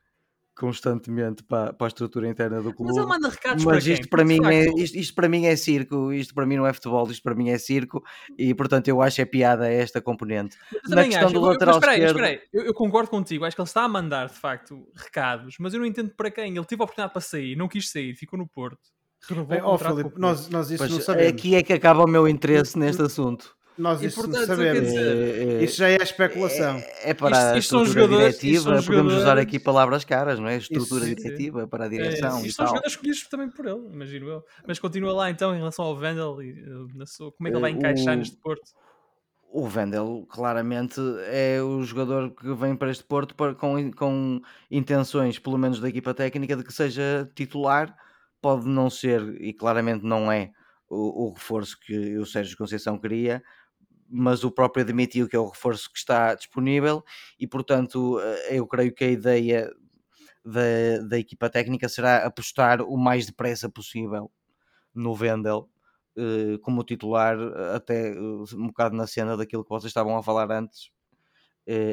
[0.55, 2.91] constantemente para, para a estrutura interna do clube.
[2.91, 4.09] Mas ele manda recados Mas para isto quem?
[4.09, 7.09] para mim é isto, isto para mim é circo, isto para mim não é futebol,
[7.09, 8.03] isto para mim é circo
[8.37, 10.57] e portanto eu acho é piada esta componente.
[10.85, 11.33] Na também questão acho.
[11.33, 12.47] do Eu- eu- lateral mas espera aí, esquerdo- espera aí.
[12.53, 13.45] Eu, eu concordo contigo.
[13.45, 16.55] Acho que ele está a mandar, de facto, recados, mas eu não entendo para quem.
[16.55, 18.79] Ele teve a oportunidade para sair, não quis sair, ficou no Porto.
[19.27, 20.21] Renovou Bem, o ó, contrato com o Filipe, Porto.
[20.21, 21.31] nós, nós isso Pois, não sabemos.
[21.33, 23.55] aqui é que acaba o meu interesse neste assunto.
[23.77, 24.81] Nós E, isso portanto, sabemos.
[24.81, 26.77] dizer, É, é- Isso já é especulação.
[26.77, 29.43] é- é para Isto- a isto são estrutura jogadores- isto diretiva, são podemos usar jogadores-
[29.47, 30.57] aqui palavras caras, não é?
[30.57, 31.23] Estrutura Isso, sim.
[31.23, 32.67] diretiva para a É, direção isto e são tal.
[32.75, 34.43] jogadores escolhidos também por ele, imagino eu.
[34.67, 37.55] Mas continua lá então em relação ao Vendel e uh, na sua- como é que
[37.57, 38.61] ele vai Eh, encaixar o- neste Porto?
[39.55, 45.37] O Vendel claramente é o jogador que vem para este Porto para- com, com intenções,
[45.39, 47.95] pelo menos da equipa técnica, de que seja titular.
[48.41, 50.51] Pode não ser, e claramente não é,
[50.89, 53.41] o, o reforço que o Sérgio Conceição queria,
[54.13, 57.03] mas o próprio admitiu que é o reforço que está disponível
[57.39, 59.71] e, portanto, eh, eu creio que a ideia
[60.45, 64.31] da, da equipa técnica será apostar o mais depressa possível
[64.95, 65.69] no Vendel
[66.17, 67.37] eh, como titular,
[67.75, 68.19] até eh,
[68.55, 70.91] um bocado na cena daquilo que vocês estavam a falar antes,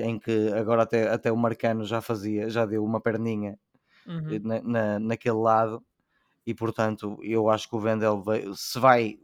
[0.04, 3.58] em que agora até, até o Marcano já fazia, já deu uma perninha
[4.06, 4.42] Uhum.
[4.44, 5.84] na, na- naquele lado,
[6.46, 8.22] e portanto eu acho que o Vendel
[8.56, 9.18] se vai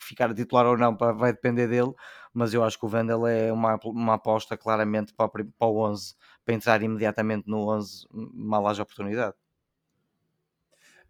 [0.00, 1.92] ficar titular ou não vai depender dele,
[2.32, 6.14] mas eu acho que o Vendel é uma, uma aposta claramente para, para o 11,
[6.44, 9.34] para entrar imediatamente no 11, mal haja oportunidade.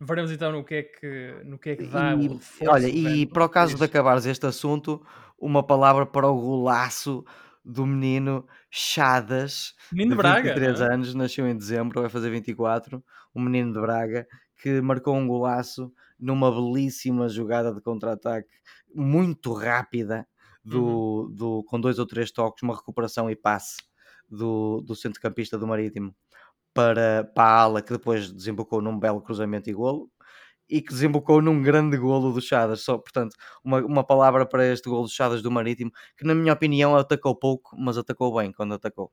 [0.00, 2.64] Veremos então no que é que, no que, é que dá E, o reforço.
[2.68, 5.04] olha, e para o caso de acabares este assunto,
[5.38, 7.24] uma palavra para o golaço
[7.64, 10.94] do menino Chadas, Menino de de Braga, 23 não é?
[10.94, 13.02] anos, nasceu em dezembro, vai fazer 24,
[13.34, 14.26] um menino de Braga
[14.62, 18.48] que marcou um golaço numa belíssima jogada de contra-ataque
[18.94, 20.26] muito rápida,
[20.64, 23.76] do, do, com dois ou três toques, uma recuperação e passe
[24.28, 26.14] do, do centrocampista do Marítimo
[26.74, 30.10] para, para a ala, que depois desembocou num belo cruzamento e golo,
[30.68, 32.82] e que desembocou num grande golo do Chadas.
[32.82, 36.52] Só, portanto, uma, uma palavra para este golo do Chadas do Marítimo, que na minha
[36.52, 39.12] opinião atacou pouco, mas atacou bem quando atacou.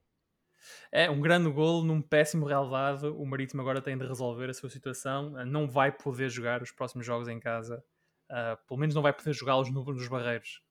[0.95, 3.19] É um grande golo num péssimo relevado.
[3.19, 5.33] O Marítimo agora tem de resolver a sua situação.
[5.35, 7.83] Ah, Não vai poder jogar os próximos jogos em casa.
[8.29, 10.61] Ah, pelo menos não vai poder jogá-los no- nos Barreiros.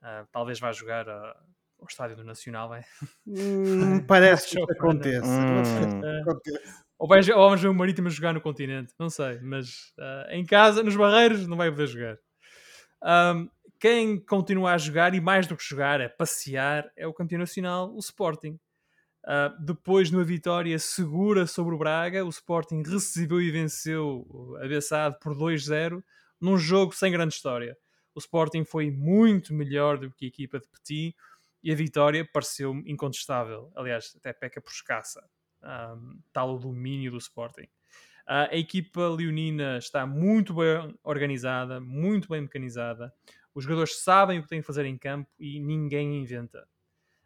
[0.00, 1.36] Ah, talvez vá jogar ah,
[1.80, 2.68] ao Estádio do Nacional.
[2.68, 2.84] Vai.
[3.26, 5.26] Hum, parece que isso aconteça.
[5.26, 6.20] Hum.
[6.22, 6.84] Aconteça.
[6.96, 8.94] Ou, vai, ou vamos ver o Marítimo a jogar no continente.
[8.96, 9.40] Não sei.
[9.40, 9.92] Mas
[10.30, 12.18] em casa, nos Barreiros, não vai poder jogar.
[13.02, 13.48] Ahm,
[13.80, 17.92] quem continua a jogar, e mais do que jogar, é passear, é o campeão nacional,
[17.92, 18.58] o Sporting.
[19.24, 25.18] Uh, depois, numa vitória segura sobre o Braga, o Sporting recebeu e venceu o Abeçado
[25.18, 26.02] por 2-0
[26.38, 27.76] num jogo sem grande história.
[28.14, 31.16] O Sporting foi muito melhor do que a equipa de Petit
[31.62, 33.72] e a vitória pareceu incontestável.
[33.74, 35.26] Aliás, até peca por escassa.
[35.62, 37.66] Um, tal o domínio do Sporting.
[38.28, 43.10] Uh, a equipa leonina está muito bem organizada, muito bem mecanizada.
[43.54, 46.68] Os jogadores sabem o que têm de fazer em campo e ninguém inventa.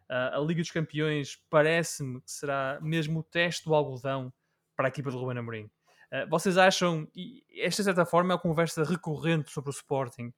[0.09, 4.33] Uh, a Liga dos Campeões parece-me que será mesmo o teste do algodão
[4.75, 5.65] para a equipa de Ruben Amorim.
[5.65, 10.33] Uh, vocês acham, e esta de certa forma é uma conversa recorrente sobre o Sporting,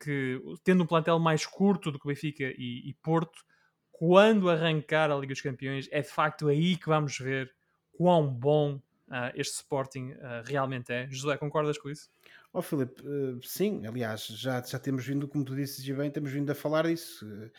[0.00, 3.44] que tendo um plantel mais curto do que Benfica e, e Porto,
[3.90, 7.52] quando arrancar a Liga dos Campeões, é de facto aí que vamos ver
[7.92, 11.08] quão bom uh, este Sporting uh, realmente é.
[11.10, 12.08] José, concordas com isso?
[12.52, 16.30] Ó Filipe, eh, sim, aliás, já, já temos vindo, como tu disses e bem, temos
[16.32, 17.26] vindo a falar disso.
[17.26, 17.50] Eh,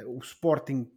[0.00, 0.88] eh, o Sporting,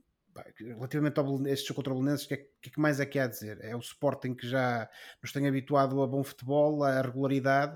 [0.60, 3.00] relativamente ao Belenenses, este jogo contra o Belenenses, o que, é, que é que mais
[3.00, 3.58] é que há a dizer?
[3.62, 4.88] É o Sporting que já
[5.22, 7.76] nos tem habituado a bom futebol, a regularidade,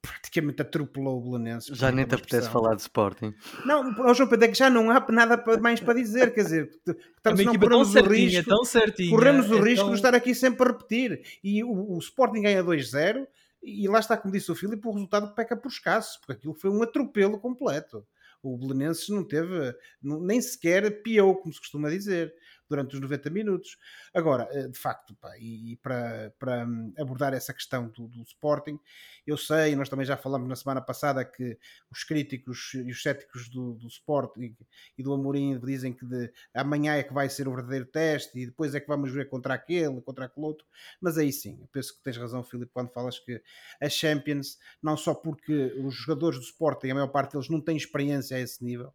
[0.00, 1.76] praticamente atropelou o Belenenses.
[1.76, 3.34] Já nem te apetece falar de Sporting.
[3.64, 6.70] Não, ó João Pedro, é que já não há nada mais para dizer, quer dizer,
[6.86, 9.10] É estamos, não tão corremos o risco tão certinha.
[9.10, 11.20] corremos o é risco tão- de estar aqui sempre a repetir.
[11.42, 13.26] E o, o Sporting ganha 2-0
[13.62, 16.70] e lá está, como disse o Filipe, o resultado peca por escasso, porque aquilo foi
[16.70, 18.06] um atropelo completo.
[18.42, 22.32] O Belenenses não teve, nem sequer piou, como se costuma dizer,
[22.68, 23.76] durante os 90 minutos.
[24.14, 28.78] Agora, eh, de facto, pá, e, para, para hum, abordar essa questão do, do Sporting,
[29.26, 31.58] eu sei, nós também já falamos na semana passada que
[31.90, 34.56] os críticos e os céticos do, do Sporting
[34.96, 38.46] e do Amorim dizem que de, amanhã é que vai ser o verdadeiro teste e
[38.46, 40.66] depois é que vamos ver contra aquele, contra aquele outro.
[41.00, 43.42] Mas aí sim, eu penso que tens razão, Filipe, quando falas que
[43.80, 47.76] a Champions, não só porque os jogadores do Sporting, a maior parte deles não têm
[47.76, 48.92] experiência a esse nível.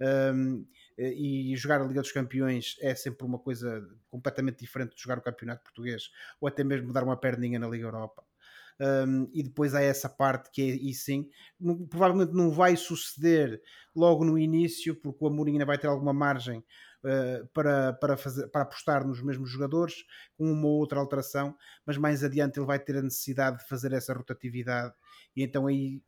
[0.00, 0.66] um,
[0.98, 5.22] e jogar a Liga dos Campeões é sempre uma coisa completamente diferente de jogar o
[5.22, 8.24] Campeonato Português ou até mesmo dar uma perninha na Liga Europa.
[8.78, 11.30] Um, e depois há essa parte que é, e sim,
[11.88, 13.62] provavelmente não vai suceder
[13.94, 16.62] logo no início, porque o Amorim ainda vai ter alguma margem
[17.06, 20.04] uh, para, para, fazer, para apostar nos mesmos jogadores,
[20.36, 23.92] com uma ou outra alteração, mas mais adiante ele vai ter a necessidade de fazer
[23.92, 24.94] essa rotatividade
[25.34, 26.02] e então aí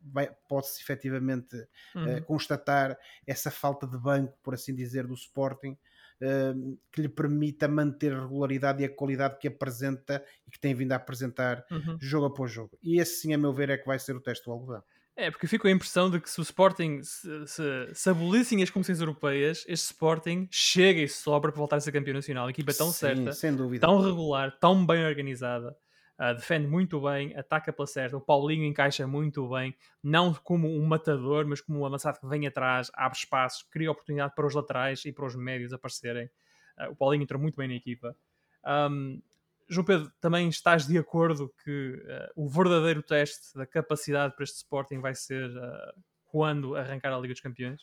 [0.49, 1.57] pode-se efetivamente
[1.95, 2.09] Uhum.
[2.09, 5.77] eh, constatar essa falta de banco, por assim dizer, do Sporting,
[6.21, 6.55] eh,
[6.93, 10.93] que lhe permita manter a regularidade e a qualidade que apresenta e que tem vindo
[10.93, 12.01] a apresentar Uhum.
[12.01, 12.79] jogo após jogo.
[12.83, 14.83] E esse sim, a meu ver, é que vai ser o teste do algodão.
[15.20, 18.09] É, porque eu fico com a impressão de que se o Sporting se, se, se
[18.09, 22.46] abolissem as competições europeias, este Sporting chega e sobra para voltar a ser campeão nacional.
[22.46, 23.37] A equipa tão Sim, certa,
[23.81, 25.76] tão regular, tão bem organizada,
[26.16, 28.16] ah, defende muito bem, ataca pela certa.
[28.16, 32.46] O Paulinho encaixa muito bem, não como um matador, mas como um avançado que vem
[32.46, 36.31] atrás, abre espaços, cria oportunidade para os laterais e para os médios aparecerem.
[36.76, 38.16] Ah, o Paulinho entrou muito bem na equipa.
[38.64, 39.20] Ahm,
[39.68, 44.57] João Pedro, também estás de acordo que ah, o verdadeiro teste da capacidade para este
[44.57, 47.83] Sporting vai ser ah, quando arrancar a Liga dos Campeões?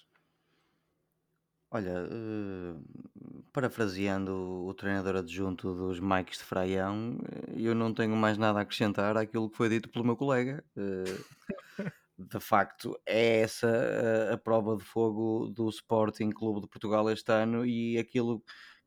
[1.71, 2.75] Olha, eh,
[3.51, 7.17] parafraseando o treinador adjunto dos Mikes de Fraião,
[7.57, 10.63] eu não tenho mais nada a acrescentar àquilo que foi dito pelo meu colega.
[12.17, 17.65] De facto, é essa a prova de fogo do Sporting Clube de Portugal este ano
[17.65, 18.41] e aquilo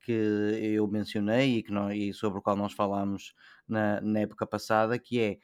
[0.08, 3.34] que eu mencionei e, que nós- e sobre o qual nós falámos
[3.68, 5.38] na, na época passada, que é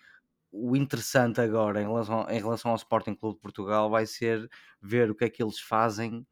[0.52, 4.48] o interessante agora em relação, em relação ao Sporting Clube de Portugal vai ser
[4.82, 6.26] ver o que é que eles fazem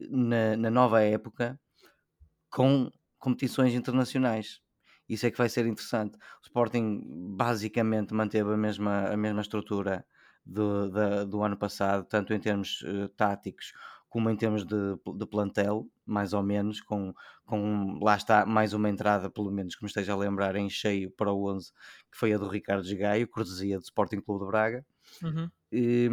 [0.00, 1.60] na, na nova época
[2.50, 4.60] com competições internacionais.
[5.08, 6.16] Isso é que vai ser interessante.
[6.16, 7.02] O Sporting
[7.36, 10.04] basicamente manteve a mesma, a mesma estrutura
[10.44, 13.72] do, da, do ano passado, tanto em termos uh, táticos
[14.16, 17.12] como em termos de, de, plantel, mais ou menos, com,
[17.44, 21.10] com lá está mais uma entrada, pelo menos que me esteja a lembrar, em cheio
[21.10, 21.70] para o 11,
[22.10, 24.86] que foi a do Ricardo Gaio, cortesia do Sporting Clube de Braga.
[25.22, 25.50] Uhum.
[25.70, 26.08] E,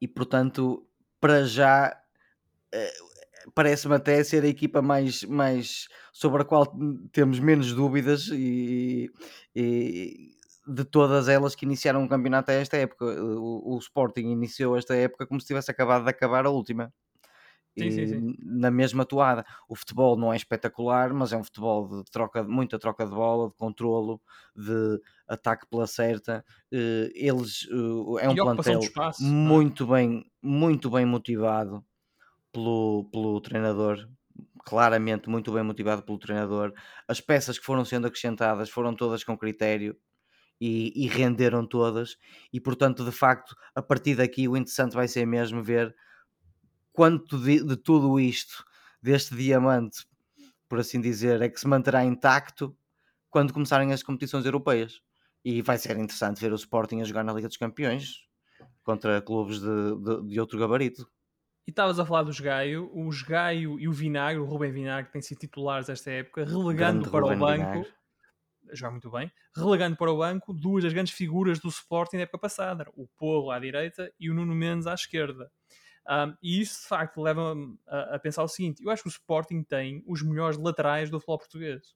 [0.00, 0.86] e portanto,
[1.20, 2.00] para já.
[2.72, 6.72] Uh, parece-me até ser a equipa mais, mais sobre a qual
[7.10, 9.10] temos menos dúvidas e,
[9.52, 10.37] e
[10.68, 13.04] de todas elas que iniciaram o campeonato a esta época.
[13.04, 16.92] O, o, Sporting iniciou esta época como se tivesse acabado de acabar a última.
[17.78, 18.34] Sim, sim, sim.
[18.42, 19.46] Na mesma toada.
[19.68, 23.48] O futebol não é espetacular, mas é um futebol de troca, muita troca de bola,
[23.48, 24.20] de controlo,
[24.54, 26.44] de ataque pela certa.
[26.72, 29.26] Eh, eles eh, é um plantel espaço, é?
[29.26, 31.84] muito bem, muito bem motivado
[32.52, 34.08] pelo, pelo treinador,
[34.64, 36.74] claramente muito bem motivado pelo treinador.
[37.06, 39.96] As peças que foram sendo acrescentadas foram todas com critério
[40.60, 42.16] e, e, renderam todas,
[42.52, 45.94] e portanto, de facto, a partir daqui o interessante vai ser mesmo ver
[46.92, 48.64] quanto de, de tudo isto,
[49.00, 50.04] deste diamante,
[50.68, 52.76] por assim dizer, é que se manterá intacto
[53.30, 55.00] quando começarem as competições europeias.
[55.44, 58.26] E vai ser interessante ver o Sporting a jogar na Liga dos Campeões
[58.82, 61.08] contra clubes de, de, de outro gabarito.
[61.66, 65.22] E estavas a falar dos Gaio, os Gaio e o Vinagre, o Rubem Vinagre, têm
[65.22, 67.94] sido titulares esta época, relegando Grande para o banco, Vinagre.
[68.72, 72.38] Joga muito bem, relegando para o banco duas das grandes figuras do Sporting da época
[72.38, 75.50] passada, o Porro à direita e o Nuno Mendes à esquerda.
[76.08, 79.10] Um, e isso de facto leva-me a, a, pensar o seguinte: eu acho que o
[79.10, 81.94] Sporting tem os melhores laterais do futebol português.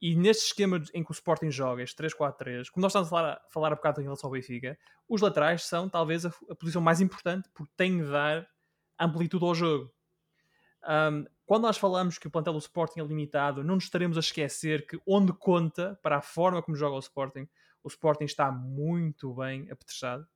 [0.00, 3.32] E neste esquema em que o Sporting joga, este 3-4-3, como nós estamos a falar,
[3.32, 6.82] a falar a bocado em relação ao Benfica, os laterais são talvez a, a posição
[6.82, 8.46] mais importante porque têm de dar
[8.98, 9.90] amplitude ao jogo.
[10.84, 14.20] Um, quando nós falamos que o plantel do Sporting é limitado, não nos estaremos a
[14.20, 17.48] esquecer que onde conta para a forma como joga o Sporting,
[17.84, 20.26] o Sporting está muito bem apetrechado.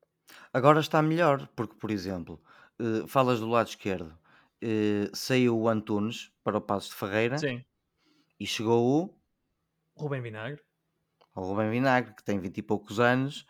[0.52, 2.40] Agora está melhor, porque, por exemplo,
[2.80, 4.16] uh, falas do lado esquerdo,
[4.62, 7.64] uh, saiu o Antunes para o Passo de Ferreira Sim.
[8.38, 9.18] e chegou
[9.96, 10.62] o Rubem Vinagre.
[11.34, 13.40] O Rubem Vinagre, que tem 20 e poucos anos,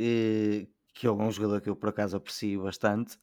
[0.00, 3.16] uh, que é um jogador que eu por acaso aprecio bastante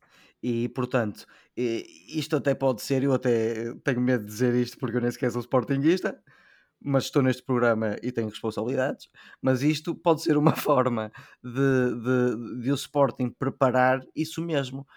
[0.43, 1.25] e portanto,
[1.55, 5.31] isto até pode ser, eu até tenho medo de dizer isto porque eu nem sequer
[5.31, 6.19] sou sportinguista,
[6.83, 9.07] mas estou neste programa e tenho responsabilidades.
[9.41, 11.11] Mas isto pode ser uma forma
[11.43, 14.87] de, de, de o Sporting preparar isso mesmo,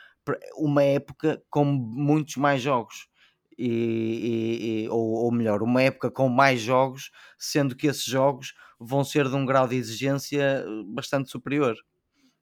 [0.56, 3.08] uma época com muitos mais jogos.
[3.56, 9.04] E, e, ou, ou, melhor, uma época com mais jogos, sendo que esses jogos vão
[9.04, 11.76] ser de um grau de exigência bastante superior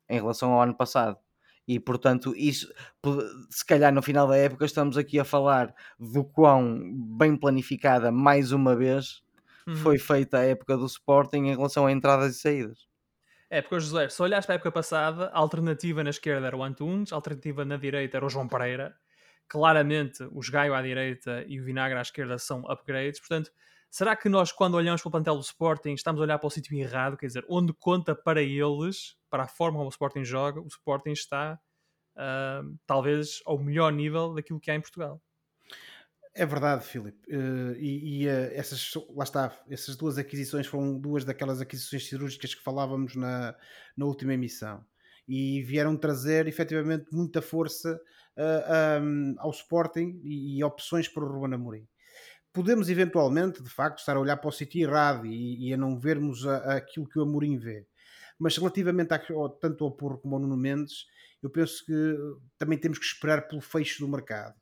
[0.09, 1.19] em relação ao ano passado
[1.67, 2.73] e portanto isso
[3.51, 6.81] se calhar no final da época estamos aqui a falar do quão
[7.17, 9.23] bem planificada mais uma vez
[9.67, 9.77] uhum.
[9.77, 12.87] foi feita a época do Sporting em relação a entradas e saídas.
[13.51, 16.65] É, porque José, se olhares para a época passada, a alternativa na esquerda era o
[16.65, 18.97] Antunes, a alternativa na direita era o João Pereira.
[19.47, 23.21] Claramente, os Gaio à direita e o Vinagre à esquerda são upgrades.
[23.21, 23.51] Portanto,
[23.91, 26.51] será que nós, quando olhamos para o plantel do Sporting, estamos a olhar para o
[26.51, 27.19] sítio errado?
[27.19, 31.13] Quer dizer, onde conta para eles para a forma como o Sporting joga, o Sporting
[31.13, 31.59] está
[32.17, 35.23] uh, talvez ao melhor nível daquilo que há em Portugal.
[36.35, 37.19] É verdade, Filipe.
[37.35, 42.55] Uh, e, e uh, essas, lá está, essas duas aquisições foram duas daquelas aquisições cirúrgicas
[42.55, 43.57] que falávamos na,
[43.97, 44.85] na última emissão.
[45.27, 47.99] E vieram trazer efetivamente muita força
[49.01, 51.89] um, ao Sporting e, e, opções para o Ruben Amorim.
[52.53, 55.99] Podemos eventualmente, de facto, estar a olhar para o sítio errado e, e, a não
[55.99, 57.87] vermos a aquilo que o Amorim vê.
[58.39, 59.21] Mas relativamente a,
[59.61, 61.07] tanto ao Porro como ao Nuno Mendes,
[61.43, 62.17] eu penso que
[62.59, 64.55] também temos que esperar pelo fecho do mercado.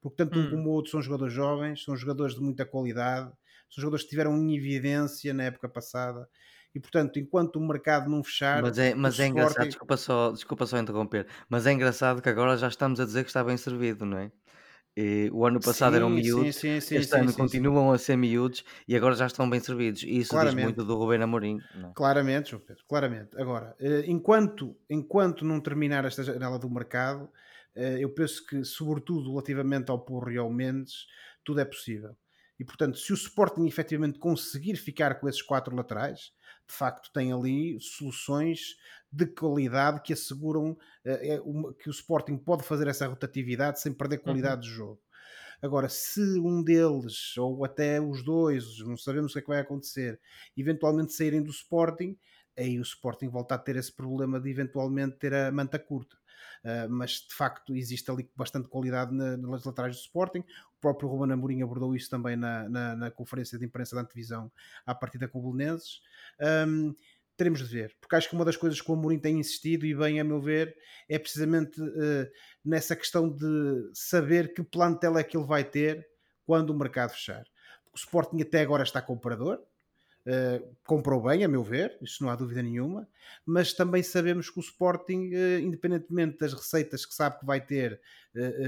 [0.00, 0.50] Porque tanto um hum.
[0.50, 3.30] como o outro são jogadores jovens, são jogadores de muita qualidade,
[3.70, 6.28] são jogadores que tiveram em evidência na época passada.
[6.74, 8.62] E portanto, enquanto o mercado não fechar.
[8.62, 12.56] Mas é, mas é engraçado, desculpa só, desculpa só interromper, mas é engraçado que agora
[12.56, 14.32] já estamos a dizer que está bem servido, não é?
[14.94, 18.62] E o ano passado sim, eram miúdos, sim, sim, este ano continuam a ser miúdos
[18.86, 20.02] e agora já estão bem servidos.
[20.02, 20.56] E isso claramente.
[20.56, 21.58] diz muito do Rubén Amorim.
[21.74, 21.90] Não.
[21.90, 21.92] É?
[21.94, 23.30] Claramente, João Pedro, claramente.
[23.40, 27.30] Agora, eh, enquanto, enquanto não terminar esta janela do mercado,
[27.74, 31.06] eh, eu penso que, sobretudo relativamente ao Porro e ao Mendes,
[31.42, 32.14] tudo é possível.
[32.60, 36.32] E portanto, se o Sporting efetivamente conseguir ficar com esses quatro laterais,
[36.68, 38.76] de facto tem ali soluções
[39.12, 44.22] de qualidade que asseguram uh, que o Sporting pode fazer essa rotatividade sem perder uhum.
[44.22, 44.70] qualidade uhum.
[44.72, 45.00] de jogo.
[45.60, 49.60] Agora, se um deles, ou até os dois, não sabemos o que é que vai
[49.60, 50.18] acontecer,
[50.56, 52.18] eventualmente saírem do Sporting,
[52.58, 56.16] aí o Sporting volta a ter esse problema de eventualmente ter a manta curta.
[56.64, 60.40] Uh, mas de facto existe ali bastante qualidade na, nas laterais do Sporting.
[60.40, 64.50] O próprio Ruben Amorim abordou isso também na, na, na conferência de imprensa da antevisão
[64.86, 66.00] à partida com o Belenenses.
[66.40, 66.94] Um,
[67.42, 69.92] teremos de ver, porque acho que uma das coisas que o Amorim tem insistido, e
[69.92, 70.76] bem a meu ver,
[71.08, 72.30] é precisamente uh,
[72.64, 76.06] nessa questão de saber que plantel é que ele vai ter
[76.46, 77.44] quando o mercado fechar.
[77.82, 79.60] Porque o Sporting até agora está comprador,
[80.24, 83.08] Uh, comprou bem, a meu ver, isso não há dúvida nenhuma,
[83.44, 88.00] mas também sabemos que o Sporting, uh, independentemente das receitas que sabe que vai ter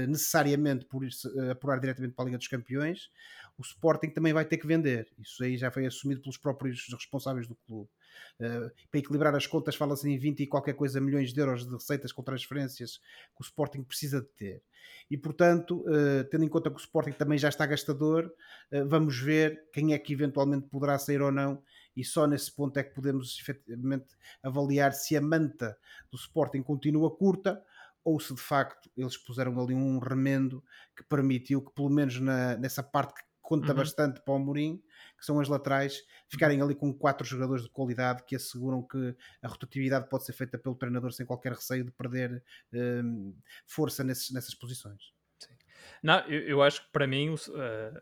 [0.09, 1.01] necessariamente por
[1.49, 3.09] apurar diretamente para a Liga dos Campeões,
[3.57, 5.07] o Sporting também vai ter que vender.
[5.17, 7.89] Isso aí já foi assumido pelos próprios responsáveis do clube.
[8.39, 11.71] Uh, para equilibrar as contas, fala-se em 20 e qualquer coisa milhões de euros de
[11.71, 14.63] receitas com transferências que o Sporting precisa de ter.
[15.09, 18.31] E portanto, uh, tendo em conta que o Sporting também já está gastador,
[18.71, 21.61] uh, vamos ver quem é que eventualmente poderá sair ou não.
[21.95, 25.77] E só nesse ponto é que podemos efetivamente avaliar se a manta
[26.11, 27.63] do Sporting continua curta
[28.03, 30.63] ou se de facto eles puseram ali um remendo
[30.95, 33.77] que permitiu que, pelo menos na, nessa parte que conta uhum.
[33.77, 34.81] bastante para o Mourinho,
[35.17, 39.47] que são as laterais, ficarem ali com quatro jogadores de qualidade que asseguram que a
[39.47, 42.43] rotatividade pode ser feita pelo treinador sem qualquer receio de perder
[42.73, 43.35] um,
[43.65, 45.13] força nesses, nessas posições.
[45.39, 45.55] Sim.
[46.03, 48.01] Não, eu, eu, acho que para mim, uh,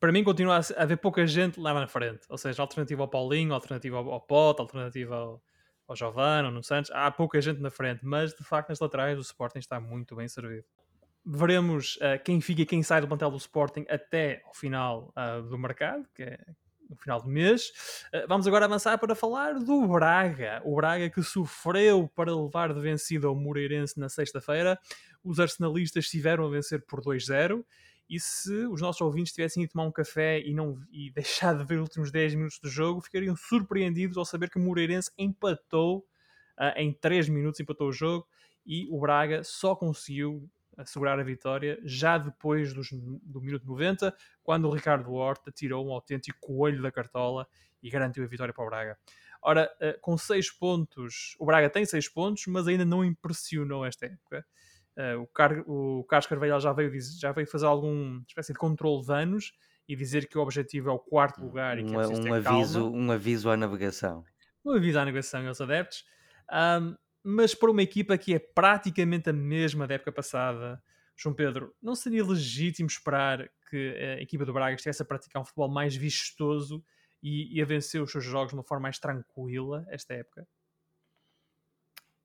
[0.00, 3.54] para mim continua a haver pouca gente lá na frente, ou seja, alternativa ao Paulinho,
[3.54, 5.42] alternativa ao, ao Pote, alternativa ao,
[5.86, 9.22] ao Giovano, no Santos, há pouca gente na frente, mas de facto nas laterais o
[9.22, 10.66] Sporting está muito bem servido
[11.24, 15.42] veremos uh, quem fica e quem sai do plantel do Sporting até ao final uh,
[15.42, 16.38] do mercado, que é
[16.88, 17.70] no final do mês.
[18.12, 20.60] Uh, vamos agora avançar para falar do Braga.
[20.64, 24.78] O Braga que sofreu para levar de vencido ao Moreirense na sexta-feira.
[25.22, 27.64] Os arsenalistas tiveram a vencer por 2-0.
[28.06, 31.64] E se os nossos ouvintes tivessem ido tomar um café e, não, e deixado de
[31.64, 36.06] ver os últimos 10 minutos do jogo, ficariam surpreendidos ao saber que o Moreirense empatou
[36.76, 38.28] em 3 minutos, empatou o jogo
[38.64, 40.46] e o Braga só conseguiu
[40.76, 45.92] assegurar a vitória já depois dos, do minuto 90, quando o Ricardo Horta tirou um
[45.92, 47.46] autêntico coelho da cartola
[47.82, 48.98] e garantiu a vitória para o Braga.
[49.42, 54.06] Ora, eh, com 6 pontos, o Braga tem 6 pontos, mas ainda não impressionou esta
[54.06, 54.44] época.
[54.96, 59.02] Eh, o, Car o Carlos Carvalhal já veio, já veio fazer alguma espécie de controle
[59.02, 59.52] de danos
[59.86, 62.90] e dizer que o objetivo é o quarto lugar e que um, é um aviso,
[62.90, 64.24] um aviso à navegação.
[64.64, 66.04] Um aviso à navegação aos adeptos.
[66.50, 70.82] Um, mas para uma equipa que é praticamente a mesma da época passada,
[71.16, 75.44] João Pedro, não seria legítimo esperar que a equipa do Braga estivesse a praticar um
[75.44, 76.84] futebol mais vistoso
[77.22, 80.46] e, e a vencer os seus jogos de uma forma mais tranquila esta época?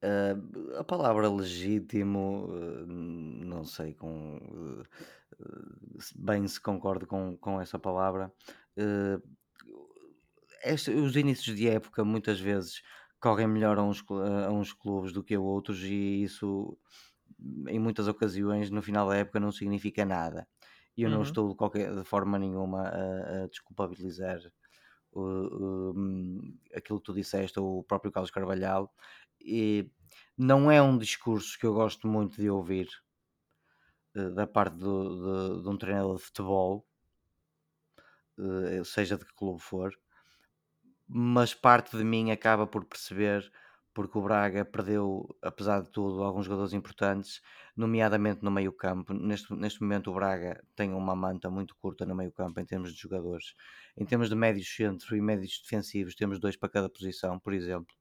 [0.02, 4.84] Uh, a palavra legítimo, uh, não sei com, uh,
[6.16, 8.32] bem se concordo com, com essa palavra.
[10.62, 12.82] Este, os inícios de época, muitas vezes,
[13.20, 14.02] correm melhor a uns,
[14.46, 16.76] a uns clubes do que a outros e isso
[17.68, 20.48] em muitas ocasiões no final da época não significa nada.
[20.96, 21.16] E eu uhum.
[21.16, 24.40] não estou de, qualquer, de forma nenhuma a, a desculpabilizar
[25.12, 25.94] o, o,
[26.74, 28.92] aquilo que tu disseste, ou o próprio Carlos Carvalhal.
[29.40, 29.90] E
[30.36, 32.88] não é um discurso que eu gosto muito de ouvir
[34.14, 36.86] uh, da parte do, de, de, um treinador de futebol,
[38.38, 39.92] uh, seja de que clube for
[41.12, 43.50] mas parte de mim acaba por perceber
[43.92, 47.42] porque o Braga perdeu, apesar de tudo, alguns jogadores importantes,
[47.76, 49.12] nomeadamente no meio campo.
[49.12, 52.94] Neste, neste momento o Braga tem uma manta muito curta no meio campo em termos
[52.94, 53.54] de jogadores.
[53.96, 57.94] Em termos de médios centro e médios defensivos, temos dois para cada posição, por exemplo.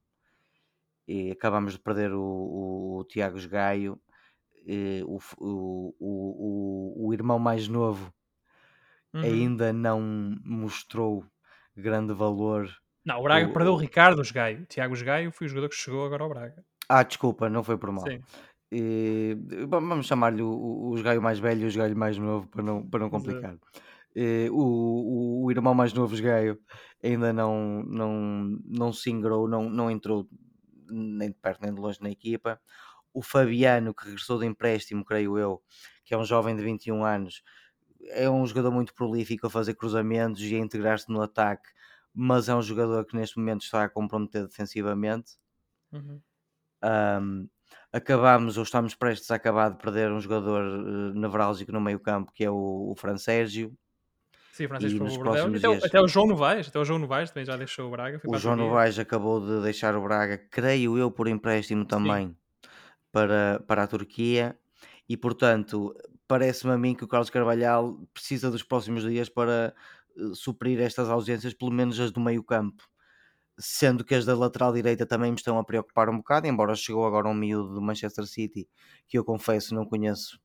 [1.07, 3.99] E acabamos de perder o, o, o Tiago Gaio,
[5.07, 8.13] o, o, o, o, irmão mais novo
[9.11, 9.21] uhum.
[9.21, 9.99] ainda não
[10.45, 11.25] mostrou
[11.75, 12.69] grande valor
[13.09, 14.65] não, o Braga o, perdeu o Ricardo Gaio.
[14.67, 16.63] Tiago Gaio foi o jogador que chegou agora ao Braga.
[16.87, 18.05] Ah, desculpa, não foi por mal.
[18.05, 18.21] Sim.
[18.71, 19.35] E,
[19.67, 22.99] vamos chamar-lhe o, o Gaio mais velho e o Gaio mais novo para não, para
[22.99, 23.57] não complicar.
[24.15, 26.59] E, o, o, irmão mais novo, Gaio,
[27.03, 30.29] ainda não, não, não se ingrou, não, não entrou
[30.87, 32.61] nem de perto nem de longe na equipa.
[33.11, 35.63] O Fabiano, que regressou de empréstimo, creio eu,
[36.05, 37.41] que é um jovem de 21 anos,
[38.11, 41.69] é um jogador muito prolífico a fazer cruzamentos e a integrar-se no ataque
[42.13, 45.33] mas é um jogador que neste momento está a comprometer defensivamente.
[45.91, 46.21] Uhum.
[46.83, 47.49] Um,
[47.91, 52.31] acabamos ou estamos prestes a acabar de perder um jogador uh, nevrálgico no meio campo
[52.31, 53.73] que é o, o Fran Sérgio.
[54.53, 55.83] Sim, o Francisco nos próximos até, dias...
[55.85, 58.21] até o João Novaes, até o João Novaes também já deixou o Braga.
[58.25, 62.35] O João Novaes acabou de deixar o Braga, creio eu, por empréstimo também
[63.11, 64.57] para, para a Turquia
[65.07, 65.95] e portanto
[66.27, 69.73] parece-me a mim que o Carlos Carvalhal precisa dos próximos dias para eh,
[70.33, 72.83] suprir estas ausências, pelo menos as do meio campo.
[73.61, 77.05] sendo que as da lateral direita também me estão a preocupar um bocado, embora chegou
[77.05, 78.69] agora um miúdo do Manchester City
[79.07, 80.39] que eu confesso não conheço.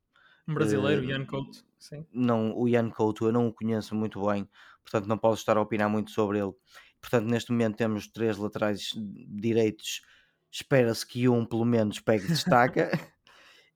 [0.49, 2.05] Um brasileiro, uh, Ian Couto, sim.
[2.13, 4.49] Não, o Ian Couto eu não o conheço muito bem,
[4.83, 6.53] portanto não posso estar a opinar muito sobre ele.
[7.01, 8.93] Portanto, neste momento temos três laterais
[9.29, 10.01] direitos.
[10.51, 12.91] Espera-se que um, pelo menos, pegue destaca.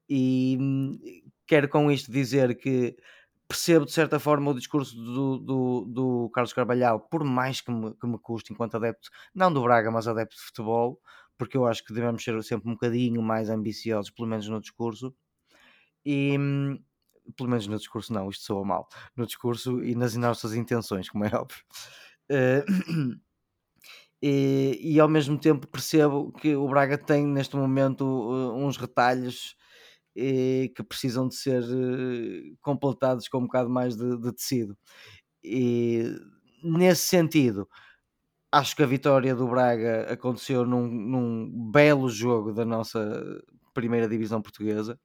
[0.08, 0.98] e hum,
[1.46, 2.96] quero com isto dizer que
[3.48, 7.94] percebo de certa forma o discurso do, do, do Carlos Carvalhal, por mais que me,
[7.94, 11.00] que me custe enquanto adepto, não do Braga, mas adepto de futebol,
[11.38, 15.14] porque eu acho que devemos ser sempre um bocadinho mais ambiciosos, pelo menos no discurso.
[16.04, 16.36] E
[17.36, 18.88] pelo menos no discurso, não, isto soa mal.
[19.16, 21.62] No discurso e nas nossas intenções, como é óbvio.
[22.30, 23.18] Uh,
[24.22, 29.56] e, e, ao mesmo tempo percebo que o Braga tem neste momento uh, uns retalhos
[30.20, 34.76] e que precisam de ser uh, completados com um bocado mais de, de, tecido.
[35.44, 36.12] E
[36.60, 37.68] nesse sentido,
[38.50, 43.00] acho que a vitória do Braga aconteceu num, num belo jogo da nossa
[43.72, 44.98] primeira divisão portuguesa.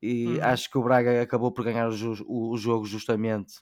[0.00, 0.44] E uhum.
[0.44, 3.54] acho que o Braga acabou por ganhar o, o, jogo justamente,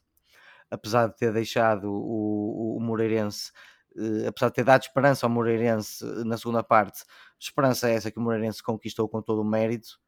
[0.70, 3.52] apesar de ter deixado o, o Moreirense
[3.96, 7.02] Uh, apesar de ter dado esperança ao Moreirense na segunda parte,
[7.40, 9.98] esperança é essa que o Moreirense conquistou com todo o mérito,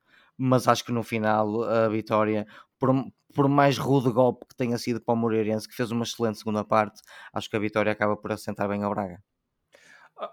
[0.40, 2.46] mas acho que no final a vitória,
[2.78, 2.90] por,
[3.34, 6.64] por mais rude golpe que tenha sido para o Moreirense, que fez uma excelente segunda
[6.64, 7.02] parte,
[7.34, 9.22] acho que a vitória acaba por assentar bem ao Braga.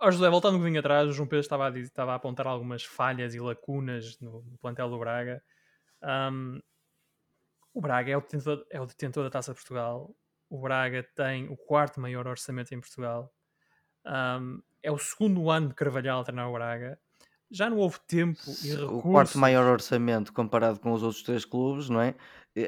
[0.01, 2.85] Oh, José, voltando um bocadinho atrás, o João Pedro estava a, estava a apontar algumas
[2.85, 5.43] falhas e lacunas no, no plantel do Braga.
[6.01, 6.61] Um,
[7.73, 10.15] o Braga é o, detentor, é o detentor da Taça de Portugal.
[10.49, 13.29] O Braga tem o quarto maior orçamento em Portugal.
[14.05, 16.97] Um, é o segundo ano de Carvalhal a treinar o Braga
[17.49, 18.91] já não houve tempo e recursos.
[18.91, 22.15] O quarto maior orçamento comparado com os outros três clubes, não é?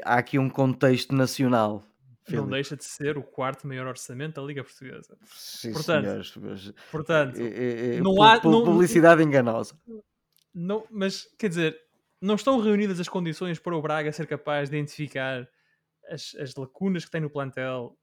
[0.03, 1.83] Há aqui um contexto nacional.
[2.29, 5.17] Não deixa de ser o quarto maior orçamento da Liga Portuguesa.
[5.25, 6.73] Sim, portanto, senhores, mas...
[6.91, 9.75] portanto é, é, não há publicidade não, enganosa.
[10.53, 11.79] Não, mas quer dizer,
[12.21, 15.49] não estão reunidas as condições para o Braga ser capaz de identificar
[16.07, 17.97] as, as lacunas que tem no plantel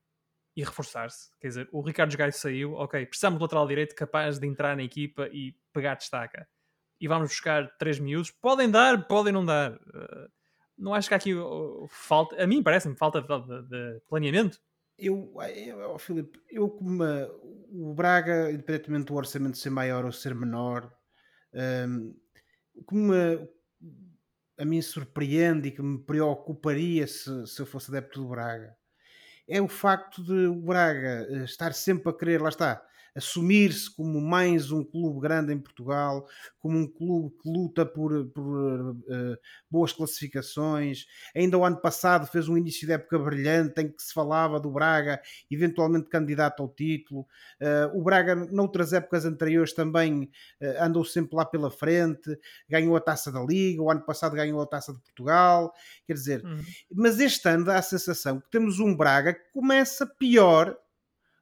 [0.57, 1.31] e reforçar-se.
[1.41, 4.83] Quer dizer, o Ricardo Gaio saiu, ok, precisamos de lateral direito capaz de entrar na
[4.83, 6.49] equipa e pegar destaca
[7.01, 8.31] e vamos buscar três miúdos.
[8.31, 9.73] Podem dar, podem não dar.
[9.73, 10.29] Uh,
[10.79, 11.33] não acho que há aqui
[11.89, 14.59] falta, a mim parece-me falta de, planeamento.
[14.99, 15.35] Eu,
[15.67, 17.03] eu Filipe, eu como
[17.71, 20.91] o Braga, independentemente do orçamento ser maior ou ser menor,
[21.89, 22.15] um,
[22.85, 23.49] como uma,
[24.59, 28.77] a mim surpreende e que me preocuparia se, se eu fosse adepto do Braga
[29.49, 32.83] é o facto de o Braga eh, estar sempre a querer, lá está,
[33.17, 38.91] assumir-se como mais um clube grande em Portugal, como um clube que luta por, por
[38.91, 39.39] uh,
[39.71, 41.07] boas classificações.
[41.35, 44.71] Ainda o ano passado fez um início de época brilhante em que se falava do
[44.71, 47.23] Braga, eventualmente candidato ao título.
[47.61, 50.25] Uh, o Braga, noutras épocas anteriores, também
[50.61, 52.39] uh, andou sempre lá pela frente,
[52.69, 55.73] ganhou a taça da Liga, o ano passado ganhou a taça de Portugal.
[56.07, 56.61] Quer dizer, uhum.
[56.93, 60.77] mas este ano dá a sensação que temos um Braga que começa pior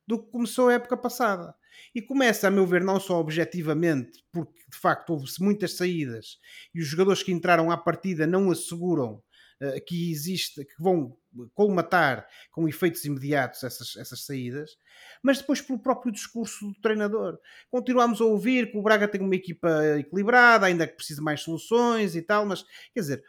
[0.07, 1.55] do que começou a época passada.
[1.95, 6.39] E começa, a meu ver, não só objetivamente, porque de facto houve-se muitas saídas
[6.75, 9.23] e os jogadores que entraram à partida não asseguram
[9.61, 11.17] uh, que existe, que vão
[11.55, 14.77] colmatar com efeitos imediatos essas, essas saídas,
[15.23, 17.39] mas depois pelo próprio discurso do treinador.
[17.71, 19.69] Continuamos a ouvir que o Braga tem uma equipa
[19.99, 23.25] equilibrada, ainda que precise mais soluções e tal, mas quer dizer,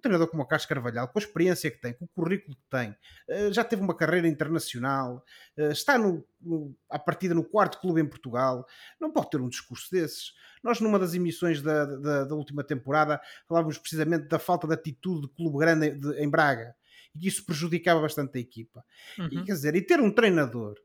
[0.00, 2.96] treinador como o Carlos Carvalhal, com a experiência que tem, com o currículo que tem,
[3.28, 5.24] eh, já teve uma carreira internacional,
[5.56, 8.66] eh, está no, no, à partida no quarto clube em Portugal,
[9.00, 10.32] não pode ter um discurso desses.
[10.62, 15.22] Nós, numa das emissões da, da, da última temporada, falávamos precisamente da falta de atitude
[15.22, 16.74] de clube grande de, em Braga
[17.14, 18.84] e que isso prejudicava bastante a equipa.
[19.18, 19.26] Uhum.
[19.26, 20.76] E quer dizer, e ter um treinador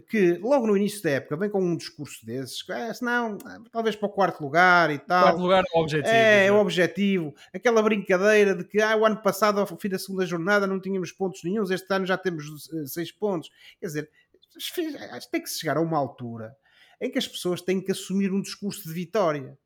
[0.00, 3.38] que logo no início da época vem com um discurso desses, é, senão,
[3.72, 5.22] talvez para o quarto lugar e tal.
[5.22, 6.14] Quarto lugar é o objetivo.
[6.14, 7.34] É, é o objetivo.
[7.54, 11.12] Aquela brincadeira de que ah, o ano passado, ao fim da segunda jornada, não tínhamos
[11.12, 13.50] pontos nenhums, este ano já temos eh, seis pontos.
[13.80, 14.10] Quer dizer,
[15.30, 16.54] tem que chegar a uma altura
[17.00, 19.56] em que as pessoas têm que assumir um discurso de vitória.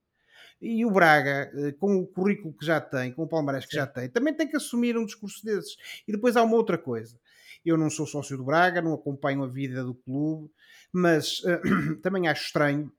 [0.60, 3.86] E o Braga, eh, com o currículo que já tem, com o Palmeiras que já
[3.86, 5.76] tem, também tem que assumir um discurso desses.
[6.06, 7.18] E depois há uma outra coisa.
[7.64, 10.50] Eu não sou sócio do Braga, não acompanho a vida do clube,
[10.92, 12.92] mas uh, também acho estranho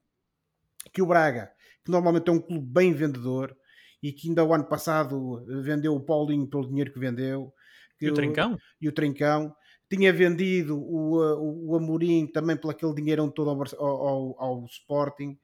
[0.93, 1.51] que o Braga,
[1.83, 3.55] que normalmente é um clube bem vendedor
[4.01, 7.53] e que ainda o ano passado vendeu o Paulinho pelo dinheiro que vendeu.
[7.99, 8.57] Que e o Trincão?
[8.81, 9.55] E o Trincão.
[9.91, 15.37] Tinha vendido o, o, o Amorim também pelo aquele dinheiro todo ao, ao, ao Sporting.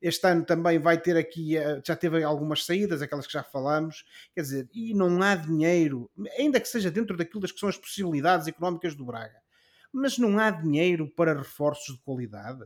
[0.00, 4.04] Este ano também vai ter aqui, eh, já teve algumas saídas, aquelas que já falamos,
[4.34, 7.76] quer dizer, e não há dinheiro, ainda que seja dentro daquilo das que são as
[7.76, 9.38] possibilidades económicas do Braga.
[9.92, 12.64] mas não há dinheiro para reforços de qualidade?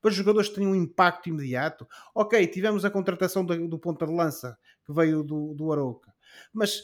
[0.00, 1.86] Para jogadores que tenham um impacto imediato?
[2.14, 6.12] Ok, tivemos a contratação do, do ponta de lança que veio do, do Arouca,
[6.52, 6.82] mas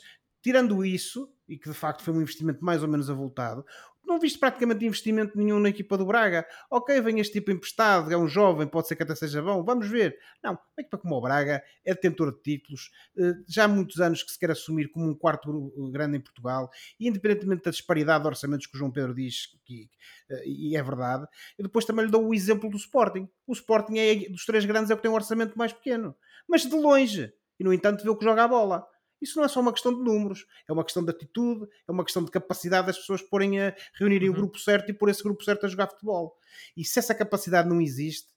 [0.49, 3.67] tirando isso, e que de facto foi um investimento mais ou menos avultado,
[4.03, 6.47] não viste praticamente investimento nenhum na equipa do Braga.
[6.71, 9.87] Ok, vem este tipo emprestado, é um jovem, pode ser que até seja bom, vamos
[9.87, 10.17] ver.
[10.43, 14.23] Não, uma equipa como o Braga é detentor de títulos, eh, já há muitos anos
[14.23, 18.29] que se quer assumir como um quarto grande em Portugal, e independentemente da disparidade de
[18.29, 19.91] orçamentos que o João Pedro diz, que,
[20.31, 21.27] eh, e é verdade,
[21.59, 23.29] eu depois também lhe dou o exemplo do Sporting.
[23.47, 26.17] O Sporting é dos três grandes é o que tem um orçamento mais pequeno,
[26.49, 27.31] mas de longe,
[27.61, 28.87] e no entanto vê o que joga a bola.
[29.21, 32.05] Isso não é só uma questão de números, é uma questão de atitude, é uma
[32.05, 34.35] questão de capacidade das pessoas porem a reunirem uhum.
[34.35, 36.37] o grupo certo e pôr esse grupo certo a jogar futebol.
[36.77, 38.29] E se essa capacidade não existe,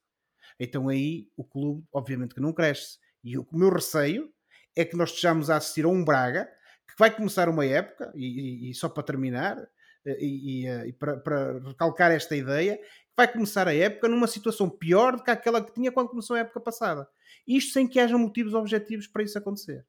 [0.60, 3.00] então aí o clube, obviamente, que não cresce.
[3.24, 4.32] E o meu receio
[4.76, 6.50] é que nós estejamos a assistir a um Braga
[6.88, 9.58] que vai começar uma época, e, e, e só para terminar,
[10.06, 12.80] eh, e, eh, e para, para, recalcar esta ideia,
[13.16, 16.40] vai começar a época numa situação pior do que aquela que tinha quando começou a
[16.40, 17.08] época passada.
[17.48, 19.86] Isto sem que haja motivos objetivos para isso acontecer.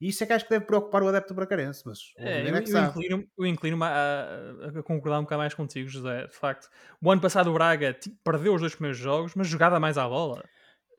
[0.00, 1.82] E isso é que acho que deve preocupar o adepto bracarense.
[1.84, 5.88] Mas é, eu, é eu, inclino, eu inclino a, a, concordar um bocado mais contigo,
[5.88, 6.26] José.
[6.26, 6.68] De facto,
[7.02, 7.94] o ano passado o Braga
[8.24, 10.42] perdeu os dois primeiros jogos, mas jogava mais à bola.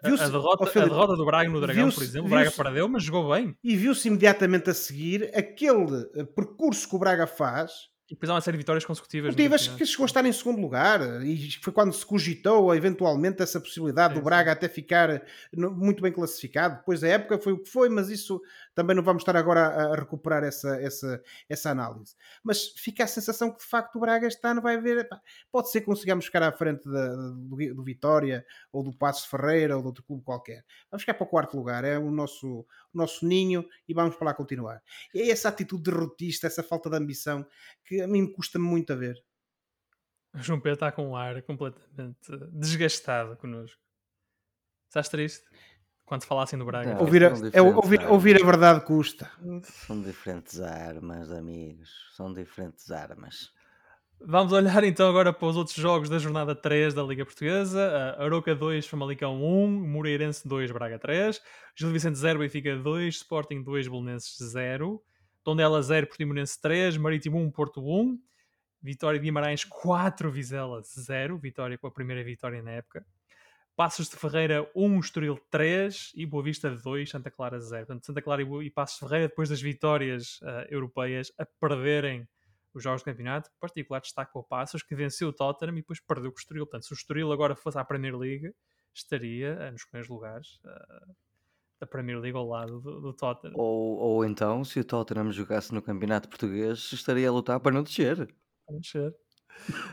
[0.03, 3.03] A, a, derrota, a derrota do Braga no Dragão, por exemplo, o Braga perdeu, mas
[3.03, 3.55] jogou bem.
[3.63, 8.33] E viu-se imediatamente a seguir aquele eh, percurso que o Braga faz e depois há
[8.33, 9.29] uma série de vitórias consecutivas.
[9.29, 13.57] Consecutivas que chegou a estar em segundo lugar e foi quando se cogitou eventualmente essa
[13.57, 15.23] possibilidade sim, do Braga até ficar
[15.55, 16.75] muito bem classificado.
[16.75, 18.41] Depois da época foi o que foi, mas isso
[18.75, 22.13] também não vamos estar agora a, recuperar essa, essa, essa análise.
[22.43, 25.07] Mas fica a sensação que de facto o Braga este ano vai ver.
[25.49, 29.77] Pode ser que consigamos ficar à frente da, do, do, Vitória ou do Passos Ferreira
[29.77, 30.65] ou de outro clube qualquer.
[30.91, 34.33] Vamos ficar para o quarto lugar, é o nosso, nosso ninho e vamos para lá
[34.33, 34.81] continuar.
[35.13, 37.45] E é essa atitude derrotista, essa falta de ambição
[37.85, 39.17] que a mim me custa muito a ver.
[40.33, 42.17] O João Pedro está com um ar completamente
[42.51, 43.79] desgastado connosco.
[44.87, 45.45] Estás triste?
[46.11, 46.95] quando falassem do Braga.
[46.95, 49.31] Não, ouvir, a, é, ouvir, ouvir, a verdade custa.
[49.63, 51.89] São diferentes armas, amigos.
[52.17, 53.53] São diferentes armas.
[54.23, 58.15] Vamos olhar então agora para os outros jogos da jornada 3 da Liga Portuguesa.
[58.19, 61.41] Uh, Aroca 2, Famalicão 1, Moreirense 2, Braga 3,
[61.75, 65.01] Gil Vicente 0, Benfica 2, Sporting 2, Bolonenses 0,
[65.43, 68.19] Tondela 0, Portimonense 3, Marítimo 1, Porto 1,
[68.79, 73.03] Vitória de Guimarães 4, Vizela 0, Vitória com a primeira vitória na época.
[73.75, 77.87] Passos de Ferreira 1, Estoril 3 e Boa Vista 2, Santa Clara 0.
[77.87, 82.27] Portanto, Santa Clara e, Passos de Ferreira, depois das vitórias uh, europeias, a perderem
[82.73, 85.99] os jogos de campeonato, particular destaque para o Passos, que venceu o Tottenham e depois
[85.99, 86.65] perdeu com o Estoril.
[86.65, 88.53] Portanto, se o Estoril agora fosse à Premier League,
[88.93, 91.15] estaria uh, nos primeiros lugares uh,
[91.79, 93.55] da Premier League ao lado do, do Tottenham.
[93.57, 97.83] Ou, ou então, se o Tottenham jogasse no campeonato português, estaria a lutar para não
[97.83, 98.17] descer.
[98.17, 99.15] Para não descer.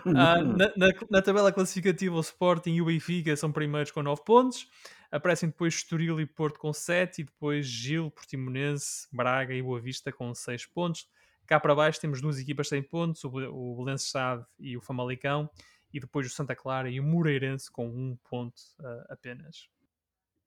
[0.07, 4.23] Ah, na, na, na, tabela classificativa, o Sporting e o Benfica são primeiros com 9
[4.25, 4.69] pontos.
[5.11, 10.13] Aparecem depois Estoril e Porto com 7 e depois Gil, Portimonense, Braga e Boa Vista
[10.13, 11.07] com 6 pontos.
[11.49, 15.51] Cá para baixo temos duas equipas sem pontos, o, o Belenenses Sade e o Famalicão,
[15.93, 19.67] e depois o Santa Clara e o Moreirense com um ponto uh, apenas.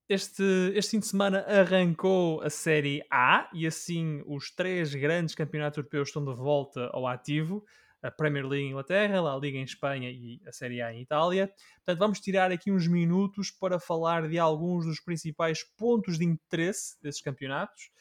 [0.08, 0.44] Este,
[0.76, 6.10] este fim de semana arrancou a Série A e assim os três grandes campeonatos europeus
[6.10, 7.66] estão de volta ao ativo
[8.04, 11.52] a Premier League em Inglaterra, a Liga em Espanha e a Série A em Itália.
[11.78, 17.02] Portanto, vamos tirar aqui uns minutos para falar de alguns dos principais pontos de interesse
[17.02, 17.92] desses campeonatos.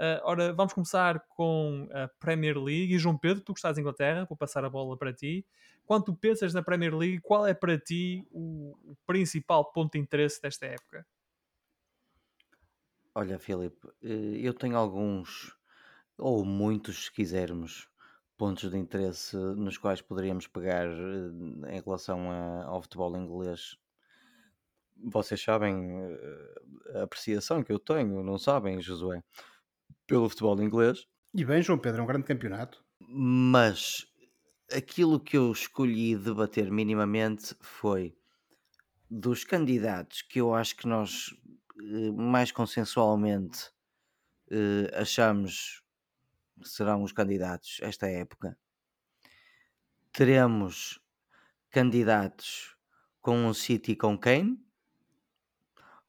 [0.00, 2.94] Uh, ora, vamos começar com a Premier League.
[2.94, 5.44] E João Pedro, tu que estás em Inglaterra, vou passar a bola para ti.
[5.84, 9.98] Quando tu pensas na Premier League, qual é para ti o, o principal ponto de
[9.98, 11.06] interesse desta época?
[13.14, 15.54] Olha, Filipe, eh, eu tenho alguns,
[16.16, 17.88] ou muitos, se quisermos,
[18.38, 22.30] pontos de interesse nos quais poderíamos pegar eh, em relação
[22.64, 23.76] ao futebol inglês.
[24.96, 29.22] Vocês sabem eh, a apreciação que eu tenho, não sabem, Josué,
[30.10, 31.06] pelo futebol inglês.
[31.32, 32.84] E bem, João Pedro, é um grande campeonato.
[32.98, 34.04] Mas
[34.72, 38.16] aquilo que eu escolhi debater minimamente foi
[39.08, 41.32] dos candidatos que eu acho que nós
[41.78, 43.70] eh, mais consensualmente
[44.94, 45.80] achamos
[46.64, 48.58] serão os candidatos esta época.
[50.12, 51.00] Teremos
[51.70, 52.76] candidatos
[53.20, 54.58] com um City com Kane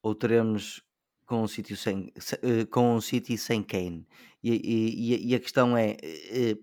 [0.01, 0.83] ou teremos
[1.31, 2.11] com um City sem,
[2.43, 4.05] eh, com um City sem Kane?
[4.43, 6.57] E, e, e a questão é eh,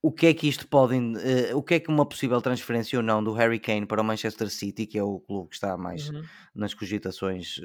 [0.00, 3.02] o que é que isto pode eh, o que é que uma possível transferência ou
[3.02, 6.08] não do Harry Kane para o Manchester City, que é o clube que está mais
[6.08, 6.22] uhum.
[6.54, 7.60] nas cogitações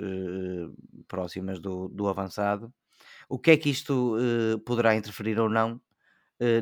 [1.07, 2.73] próximas do, do avançado,
[3.29, 4.15] o que é que isto
[4.65, 5.79] poderá interferir ou não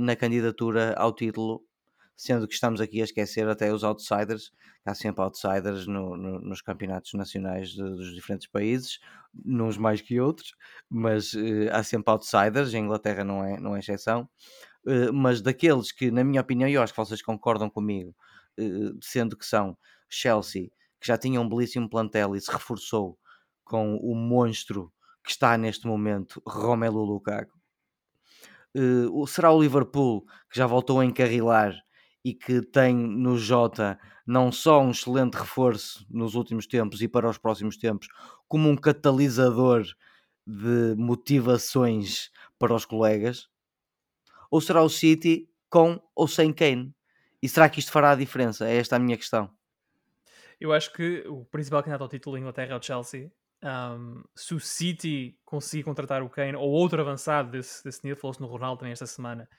[0.01, 1.63] na candidatura ao título,
[2.22, 4.51] sendo que estamos aqui a esquecer até os outsiders,
[4.86, 8.99] há sempre outsiders no, no, nos campeonatos nacionais de, dos diferentes países,
[9.43, 10.53] uns mais que outros,
[10.88, 14.30] mas uh, há sempre outsiders, a Inglaterra não é, não é exceção,
[14.86, 18.15] uh, mas daqueles que, na minha opinião, e eu acho que vocês concordam comigo,
[18.59, 19.76] uh, sendo que são
[20.07, 20.69] Chelsea,
[20.99, 23.17] que já tinha um belíssimo plantel e se reforçou
[23.63, 24.93] com o monstro
[25.24, 27.59] que está neste momento, Romelu Lukaku.
[29.28, 31.74] Será o Liverpool que já voltou a encarrilar
[32.24, 37.30] e que tem no Jota não só um excelente reforço nos últimos tempos e para
[37.30, 38.07] os próximos tempos,
[38.47, 39.84] como um catalisador
[40.45, 43.49] de motivações para os colegas?
[44.49, 46.93] Ou será o City com ou sem Kane?
[47.41, 48.67] E será que isto fará a diferença?
[48.67, 49.49] É esta a minha questão.
[50.59, 53.32] Eu acho que o principal candidato ao título da Inglaterra é o Chelsea.
[53.63, 58.41] Um, se o City conseguir contratar o Kane ou outro avançado desse, desse nível, falou-se
[58.41, 59.49] no Ronaldo também esta semana,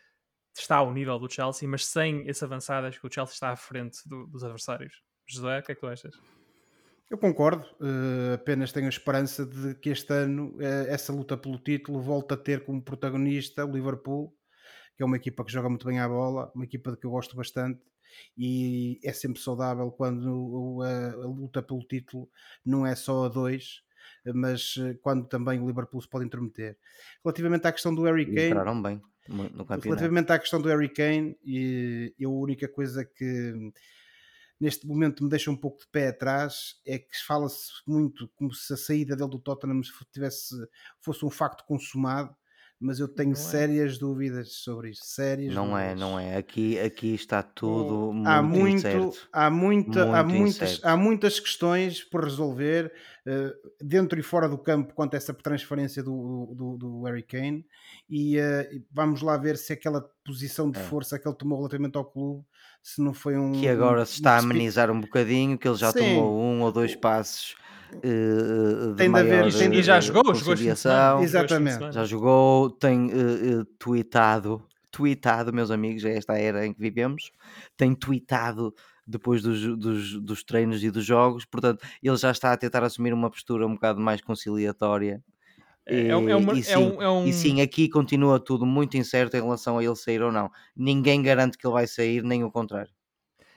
[0.61, 3.57] está ao nível do Chelsea, mas sem esse avançado, acho que o Chelsea está à
[3.57, 5.03] frente do, dos adversários.
[5.27, 6.15] José, o que é que tu achas?
[7.11, 11.59] Eu concordo, uh, apenas tenho a esperança de que este ano uh, essa luta pelo
[11.59, 14.35] título volte a ter como protagonista o Liverpool,
[14.97, 17.11] que é uma equipa que joga muito bem à bola, uma equipa de que eu
[17.11, 17.83] gosto bastante
[18.37, 22.29] e é sempre saudável quando a, a luta pelo título
[22.65, 23.83] não é só a dois,
[24.35, 26.79] mas eh, quando também o Liverpool se pode intermeter.
[27.25, 28.49] Relativamente à questão do Harry Kane.
[28.49, 29.03] Entraram bem.
[29.85, 33.73] Relativamente à questão do Harry Kane, e, e a única coisa que
[34.61, 38.73] neste momento me deixa um pouco de pé atrás é que fala-se muito como se
[38.73, 39.81] a saída dele do Tottenham
[40.13, 40.55] tivesse,
[41.01, 42.35] fosse um facto consumado
[42.83, 43.41] mas eu tenho não é.
[43.41, 43.99] sérias é.
[43.99, 45.03] dúvidas sobre isso.
[45.05, 45.91] Sérias não dúvidas.
[45.91, 46.37] é, não é.
[46.37, 49.29] Aqui, aqui está tudo oh, muito há muito, incerto.
[49.33, 52.93] Há, muita, muito há, muitas, há muitas questões por resolver
[53.27, 57.65] uh, dentro e fora do campo quanto a essa transferência do, do, do Harry Kane
[58.11, 60.83] e uh, vamos lá ver se aquela posição de é.
[60.83, 62.45] força que ele tomou relativamente ao clube
[62.83, 65.77] se não foi um que agora se está um a amenizar um bocadinho que ele
[65.77, 66.01] já Sim.
[66.01, 67.55] tomou um ou dois passos
[67.97, 70.55] uh, tem de haver tem, e já jogou, jogou
[71.23, 71.93] exatamente.
[71.93, 74.63] já jogou tem uh, tweetado
[74.93, 77.33] tweetado meus amigos é esta era em que vivemos.
[77.77, 78.75] Tem tweetado
[79.07, 81.45] depois dos, dos, dos treinos e dos jogos.
[81.45, 85.25] Portanto ele já está a tentar assumir uma postura um bocado mais conciliatória.
[85.85, 87.27] É, é, uma, e, sim, é um, é um...
[87.27, 90.49] e sim, aqui continua tudo muito incerto em relação a ele sair ou não.
[90.77, 92.93] Ninguém garante que ele vai sair, nem o contrário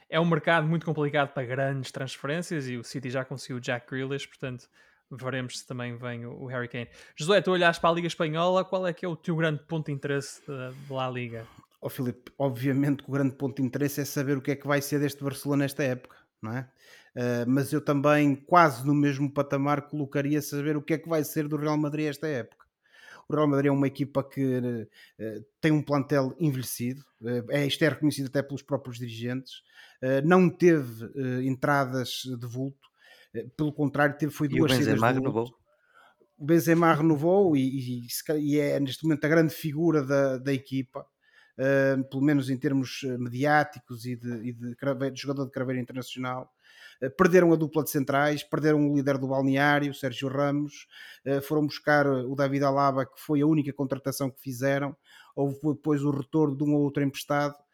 [0.10, 3.90] é um mercado muito complicado para grandes transferências e o City já conseguiu o Jack
[3.90, 4.70] Grealish, portanto
[5.12, 6.88] veremos se também vem o, Harry Kane.
[7.16, 9.88] José, tu olhas para a Liga Espanhola, qual é que é o teu grande ponto
[9.88, 11.46] de interesse da, La Liga?
[11.80, 14.66] Oh, Filipe, obviamente que o grande ponto de interesse é saber o que é que
[14.66, 16.70] vai ser deste Barcelona nesta época, não é?
[17.16, 21.24] Uh, mas eu também, quase no mesmo patamar, colocaria saber o que é que vai
[21.24, 22.65] ser do Real Madrid esta época.
[23.28, 27.84] O Real Madrid é uma equipa que uh, tem um plantel envelhecido, uh, é, isto
[27.84, 29.54] é reconhecido até pelos próprios dirigentes,
[30.04, 31.06] uh, não teve
[31.44, 32.88] entradas de vulto,
[33.58, 35.48] pelo contrário, teve, foi duas e o Benzema renovou.
[36.38, 38.08] O Benzema renovou e, e,
[38.40, 41.06] e, é neste momento a grande figura da, da equipa.
[42.10, 44.76] Pelo menos em termos mediáticos e de, e de,
[45.12, 46.50] de jogador de craveira internacional.
[47.02, 50.88] Eh, perderam a dupla de centrais, perderam o líder do balneário, Sérgio Ramos,
[51.26, 54.96] eh, foram buscar o David Alaba, que foi a única contratação que fizeram,
[55.36, 57.65] houve depois o retorno de um ou outro emprestado, eh,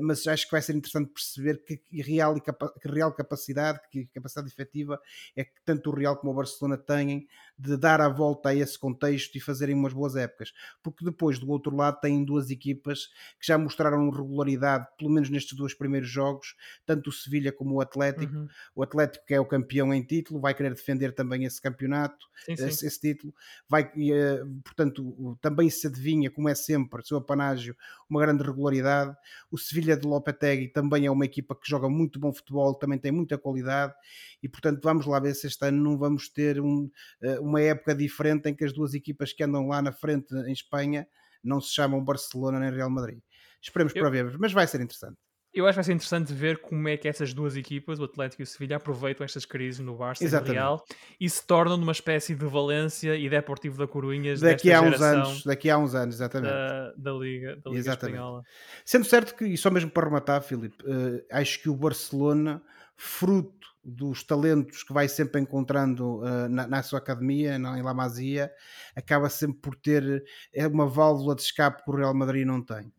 [0.00, 5.00] mas acho que vai ser interessante perceber que real, que real capacidade, que capacidade efetiva
[5.34, 7.26] é que tanto o Real como o Barcelona têm
[7.58, 10.52] de dar a volta a esse contexto e fazerem umas boas épocas,
[10.82, 13.06] porque depois do outro lado têm duas equipas
[13.40, 16.54] que já mostraram regularidade, pelo menos nestes dois primeiros jogos,
[16.84, 18.34] tanto o Sevilha como o Atlético.
[18.34, 18.48] Uhum.
[18.74, 22.56] O Atlético, que é o campeão em título, vai querer defender também esse campeonato, sim,
[22.56, 22.66] sim.
[22.66, 23.34] Esse, esse, título,
[23.68, 27.74] vai, eh, portanto, também se adivinha, como é sempre, seu apanágio,
[28.08, 29.16] uma grande regularidade.
[29.50, 33.12] O Sevilha de Lopetegui também é uma equipa que joga muito bom futebol, também tem
[33.12, 33.94] muita qualidade
[34.42, 36.90] e, portanto, vamos lá ver se este ano não vamos ter um,
[37.22, 40.52] eh, uma época diferente em que as duas equipas que andam lá na frente em
[40.52, 41.06] Espanha
[41.42, 43.20] não se chamam Barcelona nem Real Madrid.
[43.60, 45.18] Esperemos eu, para ver, mas vai ser interessante.
[45.56, 48.42] Eu acho que vai ser interessante ver como é que essas duas equipas, o Atlético
[48.42, 50.84] e o Sevilha, aproveitam estas crises no Barça e no Real
[51.18, 55.44] e se tornam numa espécie de Valência e Deportivo da Corunhas daqui a uns anos,
[55.44, 56.52] daqui a uns anos, exatamente.
[56.52, 58.16] Da, da Liga, da Liga exatamente.
[58.16, 58.42] Espanhola.
[58.84, 62.62] Sendo certo que, e só mesmo para rematar, Filipe, uh, acho que o Barcelona,
[62.94, 67.94] fruto dos talentos que vai sempre encontrando uh, na, na, sua academia, na, em La
[67.94, 68.52] Masia,
[68.94, 72.92] acaba sempre por ter é uma válvula de escape que o Real Madrid não tem.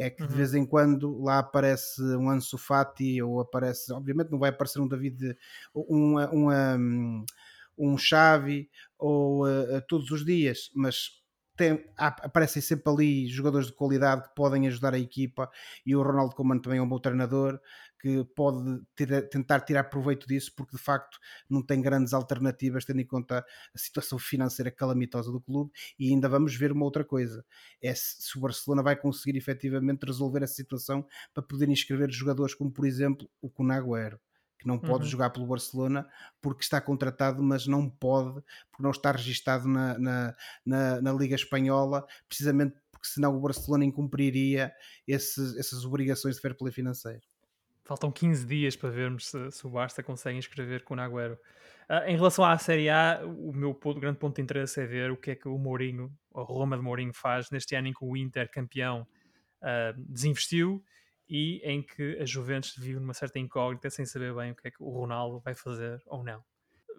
[0.00, 0.36] É que de uhum.
[0.36, 4.88] vez em quando lá aparece um Ansu Fati ou aparece, obviamente não vai aparecer um
[4.88, 5.36] David,
[5.74, 7.24] um, um,
[7.76, 11.20] um, Xavi ou uh, todos os dias, mas
[11.54, 15.50] tem, aparecem sempre ali jogadores de qualidade que podem ajudar a equipa
[15.84, 17.60] e o Ronaldo Koeman também é um bom treinador
[18.00, 23.00] que pode ter, tentar tirar proveito disso porque de facto não tem grandes alternativas tendo
[23.00, 23.44] em conta
[23.74, 27.44] a situação financeira calamitosa do clube e ainda vamos ver uma outra coisa
[27.82, 32.72] é se, o Barcelona vai conseguir efetivamente resolver essa situação para poder inscrever jogadores como
[32.72, 34.18] por exemplo o Kunagüero
[34.58, 35.10] que não pode uhum.
[35.10, 36.06] jogar pelo Barcelona
[36.42, 40.36] porque está contratado, mas não pode, porque não está registado na, na,
[40.66, 44.70] na, na Liga Espanhola, precisamente porque senão o Barcelona incumpriria
[45.08, 47.22] esses, essas obrigações de fair play financeiro.
[47.90, 51.36] Faltam 15 dias para vermos se, se o Barça consegue inscrever com o Agüero.
[51.88, 55.10] Uh, em relação à Série A, o meu ponto, grande ponto de interesse é ver
[55.10, 58.04] o que é que o Mourinho, a Roma de Mourinho, faz neste ano em que
[58.04, 59.04] o Inter, campeão,
[59.60, 60.80] uh, desinvestiu
[61.28, 64.70] e em que a Juventus vive numa certa incógnita sem saber bem o que é
[64.70, 66.44] que o Ronaldo vai fazer ou não.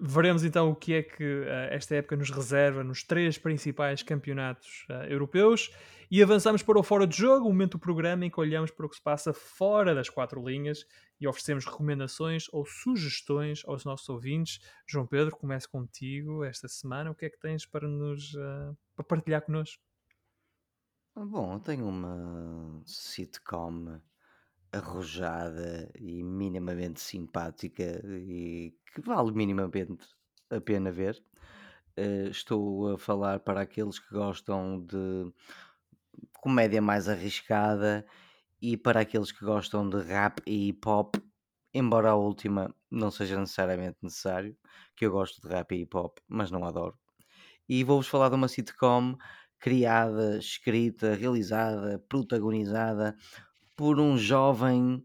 [0.03, 4.87] Veremos então o que é que uh, esta época nos reserva nos três principais campeonatos
[4.89, 5.69] uh, europeus
[6.09, 8.87] e avançamos para o fora de jogo, o momento do programa em que olhamos para
[8.87, 10.87] o que se passa fora das quatro linhas
[11.19, 14.59] e oferecemos recomendações ou sugestões aos nossos ouvintes.
[14.87, 17.11] João Pedro, começo contigo esta semana.
[17.11, 19.83] O que é que tens para nos uh, para partilhar connosco?
[21.15, 23.99] Bom, eu tenho uma sitcom
[24.71, 30.07] arrojada e minimamente simpática e que vale minimamente
[30.49, 31.21] a pena ver.
[31.97, 35.31] Eh, estou a falar para aqueles que gostam de
[36.33, 38.05] comédia mais arriscada
[38.61, 41.15] e para aqueles que gostam de rap e hip hop,
[41.73, 44.55] embora a última não seja necessariamente necessário,
[44.95, 46.97] que eu gosto de rap e hip hop, mas não adoro.
[47.67, 49.15] E vou-vos falar de uma sitcom
[49.59, 53.15] criada, escrita, realizada, protagonizada
[53.81, 55.03] por um jovem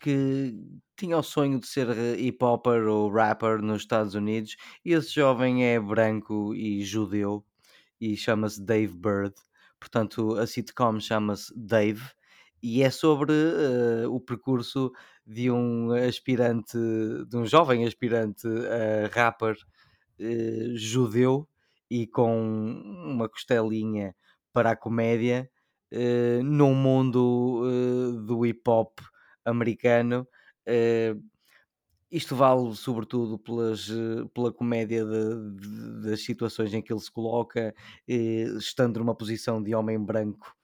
[0.00, 0.52] que
[0.96, 5.64] tinha o sonho de ser hip hopper ou rapper nos Estados Unidos e esse jovem
[5.64, 7.44] é branco e judeu
[8.00, 9.32] e chama-se Dave Bird.
[9.78, 12.02] Portanto, a sitcom chama-se Dave
[12.60, 14.90] e é sobre uh, o percurso
[15.24, 16.76] de um aspirante,
[17.28, 21.48] de um jovem aspirante a rapper uh, judeu
[21.88, 22.44] e com
[23.06, 24.16] uma costelinha
[24.52, 25.48] para a comédia
[25.92, 28.98] uh, num mundo uh, do hip hop
[29.44, 30.26] americano.
[30.68, 31.22] Uh,
[32.10, 33.88] isto vale sobretudo pelas,
[34.32, 37.74] pela comédia de, de, das situações em que ele se coloca,
[38.06, 40.55] estando numa posição de homem branco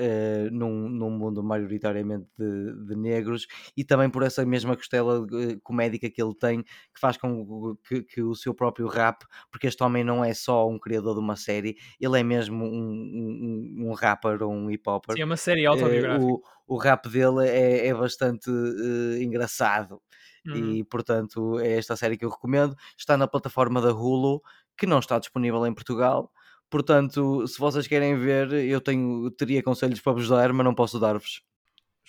[0.00, 3.46] uh, num, num mundo maioritariamente de, de, negros
[3.76, 8.02] e também por essa mesma costela uh, comédica que ele tem que faz com que,
[8.02, 11.36] que, o seu próprio rap, porque este homem não é só um criador de uma
[11.36, 15.16] série, ele é mesmo um, um, um rapper ou um hip hopper.
[15.16, 16.24] Sim, é uma série autobiográfica.
[16.24, 18.50] Uh, o, o rap dele é, é bastante
[19.20, 20.00] engraçado.
[20.46, 20.74] Uhum.
[20.74, 22.74] E portanto é esta série que eu recomendo.
[22.96, 24.40] Está na plataforma da Hulu,
[24.76, 26.32] que não está disponível em Portugal,
[26.70, 30.98] Portanto, se vocês querem ver, eu tenho, teria conselhos para vos dar, mas não posso
[31.00, 31.42] dar-vos.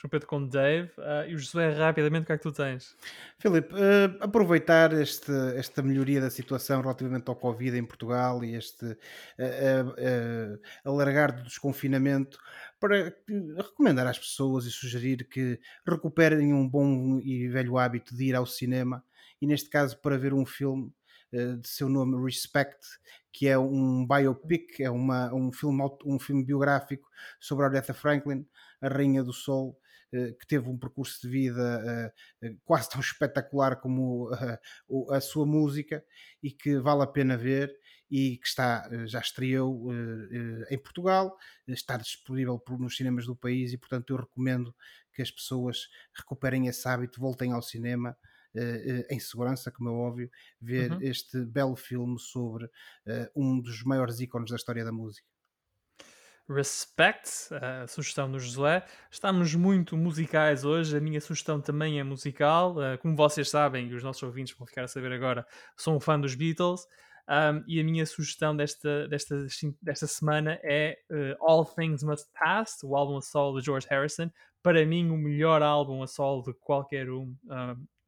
[0.01, 2.97] João Pedro com Dave uh, e o Josué, rapidamente, o que é que tu tens?
[3.37, 8.83] Filipe, uh, aproveitar este, esta melhoria da situação relativamente ao Covid em Portugal e este
[8.83, 12.39] uh, alargar do desconfinamento
[12.79, 13.15] para
[13.55, 18.47] recomendar às pessoas e sugerir que recuperem um bom e velho hábito de ir ao
[18.47, 19.03] cinema
[19.39, 20.91] e, neste caso, para ver um filme
[21.31, 22.77] de seu nome Respect,
[23.31, 27.09] que é um biopic, é uma, um, filme, um filme biográfico
[27.39, 28.45] sobre a Aretha Franklin,
[28.81, 29.79] a Rainha do Sol,
[30.13, 34.29] eh, que teve um percurso de vida eh, eh, quase tão espetacular como
[35.09, 36.03] a sua música
[36.43, 37.73] e que vale a pena ver
[38.09, 39.89] e que está, já estreou
[40.69, 44.75] em Portugal, está disponível nos cinemas do país e portanto eu recomendo
[45.13, 48.17] que as pessoas recuperem esse hábito, voltem ao cinema
[49.09, 50.29] em segurança, como é óbvio,
[50.59, 50.99] ver uhum.
[51.01, 52.69] este belo filme sobre uh,
[53.35, 55.25] um dos maiores ícones da história da música.
[56.49, 58.85] Respect, a sugestão do Josué.
[59.09, 62.75] Estamos muito musicais hoje, a minha sugestão também é musical.
[63.01, 65.45] Como vocês sabem, e os nossos ouvintes vão ficar a saber agora,
[65.77, 66.85] sou um fã dos Beatles.
[67.29, 69.47] Um, e a minha sugestão desta, desta,
[69.81, 74.29] desta semana é uh, All Things Must Pass, o álbum a solo de George Harrison.
[74.61, 77.33] Para mim, o melhor álbum a solo de qualquer um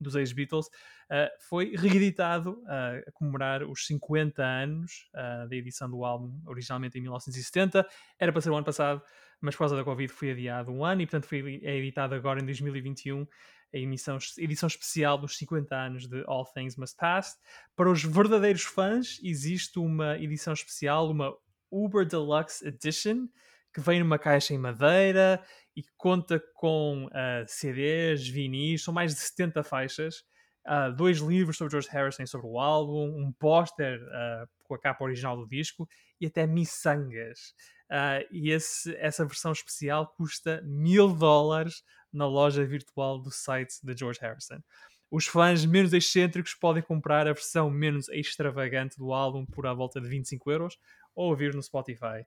[0.03, 6.03] dos ex-Beatles, uh, foi reeditado uh, a comemorar os 50 anos uh, da edição do
[6.03, 7.87] álbum, originalmente em 1970.
[8.19, 9.01] Era para ser o ano passado,
[9.41, 12.39] mas por causa da Covid foi adiado um ano e, portanto, foi é editado agora
[12.39, 13.25] em 2021
[13.73, 17.37] a emissão, edição especial dos 50 anos de All Things Must Pass.
[17.75, 21.35] Para os verdadeiros fãs, existe uma edição especial, uma
[21.71, 23.27] Uber Deluxe Edition,
[23.73, 25.43] que vem numa caixa em madeira
[25.75, 30.23] e conta com uh, CDs, vinis, são mais de 70 faixas,
[30.67, 35.03] uh, dois livros sobre George Harrison sobre o álbum, um póster uh, com a capa
[35.03, 35.87] original do disco
[36.19, 37.53] e até miçangas.
[37.89, 43.95] Uh, e esse, essa versão especial custa mil dólares na loja virtual do site de
[43.97, 44.59] George Harrison.
[45.11, 50.01] Os fãs menos excêntricos podem comprar a versão menos extravagante do álbum por à volta
[50.01, 50.77] de 25 euros
[51.15, 52.25] ou ouvir no Spotify.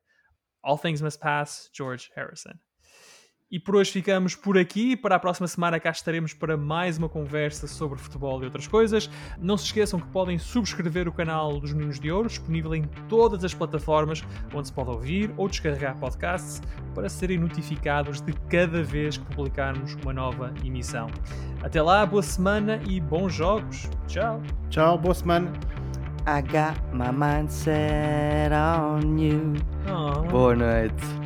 [0.66, 2.54] All Things Must Pass, George Harrison.
[3.48, 4.96] E por hoje ficamos por aqui.
[4.96, 9.08] Para a próxima semana cá estaremos para mais uma conversa sobre futebol e outras coisas.
[9.38, 13.44] Não se esqueçam que podem subscrever o canal dos Meninos de Ouro, disponível em todas
[13.44, 16.60] as plataformas onde se pode ouvir ou descarregar podcasts
[16.92, 21.06] para serem notificados de cada vez que publicarmos uma nova emissão.
[21.62, 23.88] Até lá, boa semana e bons jogos.
[24.08, 24.42] Tchau.
[24.70, 25.52] Tchau, boa semana.
[26.28, 29.54] I got my mindset on you.
[29.86, 30.24] Oh.
[30.24, 31.25] Boa noite.